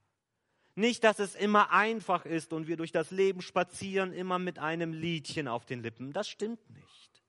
Nicht, 0.77 1.03
dass 1.03 1.19
es 1.19 1.35
immer 1.35 1.73
einfach 1.73 2.25
ist 2.25 2.53
und 2.53 2.69
wir 2.69 2.77
durch 2.77 2.93
das 2.93 3.11
Leben 3.11 3.43
spazieren, 3.43 4.13
immer 4.13 4.39
mit 4.39 4.61
einem 4.61 4.93
Liedchen 4.93 5.49
auf 5.49 5.67
den 5.67 5.83
Lippen. 5.83 6.13
Das 6.13 6.29
stimmt 6.29 6.71
nicht. 6.71 7.25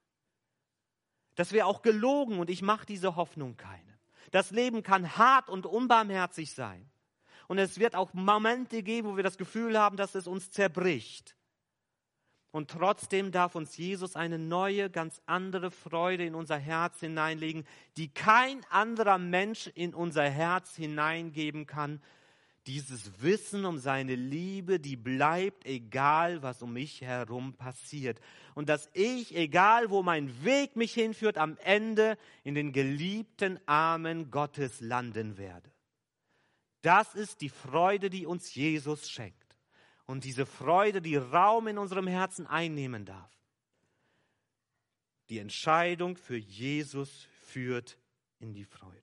Das 1.34 1.50
wäre 1.50 1.66
auch 1.66 1.82
gelogen 1.82 2.38
und 2.38 2.48
ich 2.48 2.62
mache 2.62 2.86
diese 2.86 3.16
Hoffnung 3.16 3.56
keine. 3.56 3.98
Das 4.30 4.52
Leben 4.52 4.84
kann 4.84 5.16
hart 5.16 5.48
und 5.48 5.66
unbarmherzig 5.66 6.52
sein. 6.52 6.88
Und 7.48 7.58
es 7.58 7.80
wird 7.80 7.96
auch 7.96 8.14
Momente 8.14 8.84
geben, 8.84 9.08
wo 9.08 9.16
wir 9.16 9.24
das 9.24 9.36
Gefühl 9.36 9.76
haben, 9.76 9.96
dass 9.96 10.14
es 10.14 10.28
uns 10.28 10.52
zerbricht. 10.52 11.35
Und 12.56 12.70
trotzdem 12.70 13.32
darf 13.32 13.54
uns 13.54 13.76
Jesus 13.76 14.16
eine 14.16 14.38
neue, 14.38 14.88
ganz 14.88 15.20
andere 15.26 15.70
Freude 15.70 16.24
in 16.24 16.34
unser 16.34 16.56
Herz 16.56 17.00
hineinlegen, 17.00 17.66
die 17.98 18.08
kein 18.08 18.64
anderer 18.70 19.18
Mensch 19.18 19.66
in 19.74 19.92
unser 19.92 20.26
Herz 20.30 20.74
hineingeben 20.74 21.66
kann, 21.66 22.00
Dieses 22.66 23.20
Wissen 23.20 23.66
um 23.66 23.76
seine 23.76 24.14
Liebe, 24.14 24.80
die 24.80 24.96
bleibt, 24.96 25.66
egal 25.66 26.42
was 26.42 26.62
um 26.62 26.72
mich 26.72 27.02
herum 27.02 27.52
passiert. 27.52 28.22
Und 28.54 28.70
dass 28.70 28.88
ich, 28.94 29.36
egal 29.36 29.90
wo 29.90 30.02
mein 30.02 30.42
Weg 30.42 30.76
mich 30.76 30.94
hinführt, 30.94 31.36
am 31.36 31.58
Ende 31.62 32.16
in 32.42 32.54
den 32.54 32.72
geliebten 32.72 33.60
Armen 33.66 34.30
Gottes 34.30 34.80
landen 34.80 35.36
werde. 35.36 35.70
Das 36.80 37.14
ist 37.14 37.42
die 37.42 37.50
Freude, 37.50 38.08
die 38.08 38.24
uns 38.24 38.54
Jesus 38.54 39.10
schenkt. 39.10 39.45
Und 40.06 40.24
diese 40.24 40.46
Freude, 40.46 41.02
die 41.02 41.16
Raum 41.16 41.66
in 41.66 41.78
unserem 41.78 42.06
Herzen 42.06 42.46
einnehmen 42.46 43.04
darf. 43.04 43.30
Die 45.28 45.38
Entscheidung 45.38 46.16
für 46.16 46.36
Jesus 46.36 47.26
führt 47.42 47.98
in 48.38 48.54
die 48.54 48.64
Freude. 48.64 49.02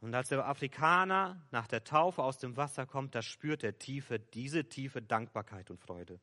Und 0.00 0.14
als 0.14 0.30
der 0.30 0.46
Afrikaner 0.46 1.40
nach 1.50 1.66
der 1.66 1.84
Taufe 1.84 2.22
aus 2.22 2.38
dem 2.38 2.56
Wasser 2.56 2.86
kommt, 2.86 3.14
da 3.14 3.22
spürt 3.22 3.62
er 3.62 3.78
tiefe, 3.78 4.18
diese 4.18 4.64
tiefe 4.68 5.02
Dankbarkeit 5.02 5.70
und 5.70 5.78
Freude. 5.78 6.20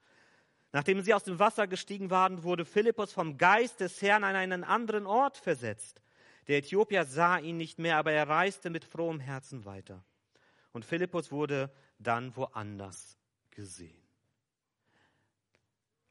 Nachdem 0.73 1.01
sie 1.01 1.13
aus 1.13 1.23
dem 1.23 1.39
Wasser 1.39 1.67
gestiegen 1.67 2.09
waren, 2.09 2.43
wurde 2.43 2.65
Philippus 2.65 3.13
vom 3.13 3.37
Geist 3.37 3.79
des 3.79 4.01
Herrn 4.01 4.23
an 4.23 4.35
einen 4.35 4.63
anderen 4.63 5.05
Ort 5.05 5.37
versetzt. 5.37 6.01
Der 6.47 6.57
Äthiopier 6.57 7.05
sah 7.05 7.37
ihn 7.37 7.57
nicht 7.57 7.77
mehr, 7.77 7.97
aber 7.97 8.11
er 8.11 8.27
reiste 8.27 8.69
mit 8.69 8.83
frohem 8.83 9.19
Herzen 9.19 9.65
weiter. 9.65 10.03
Und 10.77 10.85
Philippus 10.85 11.31
wurde 11.31 11.71
dann 11.97 12.35
woanders 12.35 13.17
gesehen. 13.49 13.99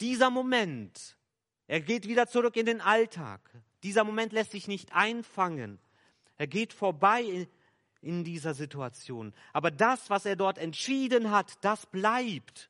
Dieser 0.00 0.29
Moment, 0.29 1.16
er 1.68 1.81
geht 1.81 2.09
wieder 2.09 2.26
zurück 2.26 2.57
in 2.57 2.66
den 2.66 2.81
Alltag. 2.81 3.48
Dieser 3.85 4.02
Moment 4.02 4.33
lässt 4.33 4.50
sich 4.50 4.66
nicht 4.66 4.92
einfangen. 4.92 5.79
Er 6.37 6.48
geht 6.48 6.72
vorbei 6.72 7.46
in 8.02 8.24
dieser 8.24 8.55
Situation. 8.55 9.33
Aber 9.52 9.70
das, 9.70 10.11
was 10.11 10.26
er 10.26 10.35
dort 10.35 10.59
entschieden 10.59 11.31
hat, 11.31 11.64
das 11.64 11.87
bleibt 11.87 12.68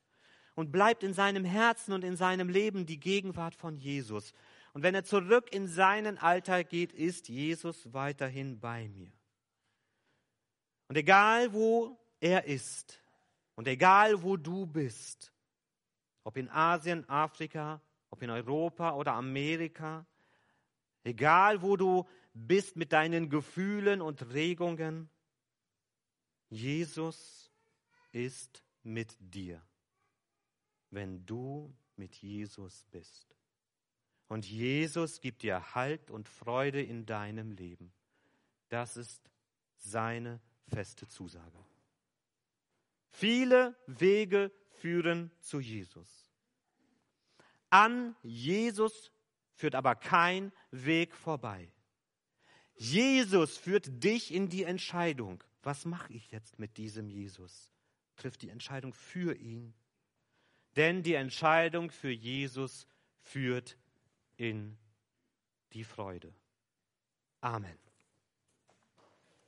und 0.53 0.71
bleibt 0.71 1.01
in 1.01 1.15
seinem 1.15 1.45
Herzen 1.45 1.93
und 1.93 2.03
in 2.03 2.15
seinem 2.15 2.47
Leben 2.47 2.85
die 2.85 2.99
Gegenwart 2.99 3.55
von 3.55 3.75
Jesus. 3.75 4.35
Und 4.73 4.83
wenn 4.83 4.93
er 4.93 5.03
zurück 5.03 5.51
in 5.51 5.67
seinen 5.67 6.19
Alltag 6.19 6.69
geht, 6.69 6.93
ist 6.93 7.27
Jesus 7.27 7.91
weiterhin 7.91 8.59
bei 8.59 8.87
mir. 8.87 9.16
Und 10.87 10.95
egal 10.95 11.53
wo 11.53 11.97
er 12.19 12.45
ist 12.45 12.99
und 13.55 13.67
egal 13.67 14.21
wo 14.23 14.37
du 14.37 14.65
bist, 14.65 15.33
ob 16.23 16.37
in 16.37 16.49
Asien, 16.49 17.07
Afrika, 17.09 17.81
ob 18.09 18.21
in 18.21 18.29
Europa 18.29 18.93
oder 18.95 19.13
Amerika, 19.13 20.05
egal 21.03 21.61
wo 21.61 21.75
du 21.75 22.07
bist 22.33 22.75
mit 22.75 22.93
deinen 22.93 23.29
Gefühlen 23.29 24.01
und 24.01 24.33
Regungen, 24.33 25.09
Jesus 26.49 27.51
ist 28.11 28.63
mit 28.83 29.15
dir, 29.19 29.61
wenn 30.91 31.25
du 31.25 31.73
mit 31.97 32.15
Jesus 32.15 32.85
bist. 32.91 33.35
Und 34.27 34.45
Jesus 34.45 35.21
gibt 35.21 35.43
dir 35.43 35.75
Halt 35.75 36.11
und 36.11 36.27
Freude 36.27 36.81
in 36.81 37.05
deinem 37.05 37.51
Leben. 37.51 37.93
Das 38.69 38.97
ist 38.97 39.29
seine 39.77 40.41
feste 40.67 41.07
Zusage. 41.07 41.65
Viele 43.09 43.75
Wege 43.87 44.51
führen 44.79 45.31
zu 45.39 45.59
Jesus. 45.59 46.31
An 47.69 48.15
Jesus 48.23 49.11
führt 49.53 49.75
aber 49.75 49.95
kein 49.95 50.51
Weg 50.71 51.15
vorbei. 51.15 51.71
Jesus 52.75 53.57
führt 53.57 54.03
dich 54.03 54.33
in 54.33 54.49
die 54.49 54.63
Entscheidung, 54.63 55.43
was 55.63 55.85
mache 55.85 56.13
ich 56.13 56.31
jetzt 56.31 56.59
mit 56.59 56.77
diesem 56.77 57.09
Jesus? 57.09 57.71
Trifft 58.15 58.43
die 58.43 58.49
Entscheidung 58.49 58.93
für 58.93 59.35
ihn. 59.35 59.73
Denn 60.75 61.01
die 61.01 61.15
Entscheidung 61.15 61.89
für 61.89 62.11
Jesus 62.11 62.87
führt 63.19 63.77
in 64.37 64.77
die 65.73 65.83
Freude. 65.83 66.33
Amen. 67.41 67.86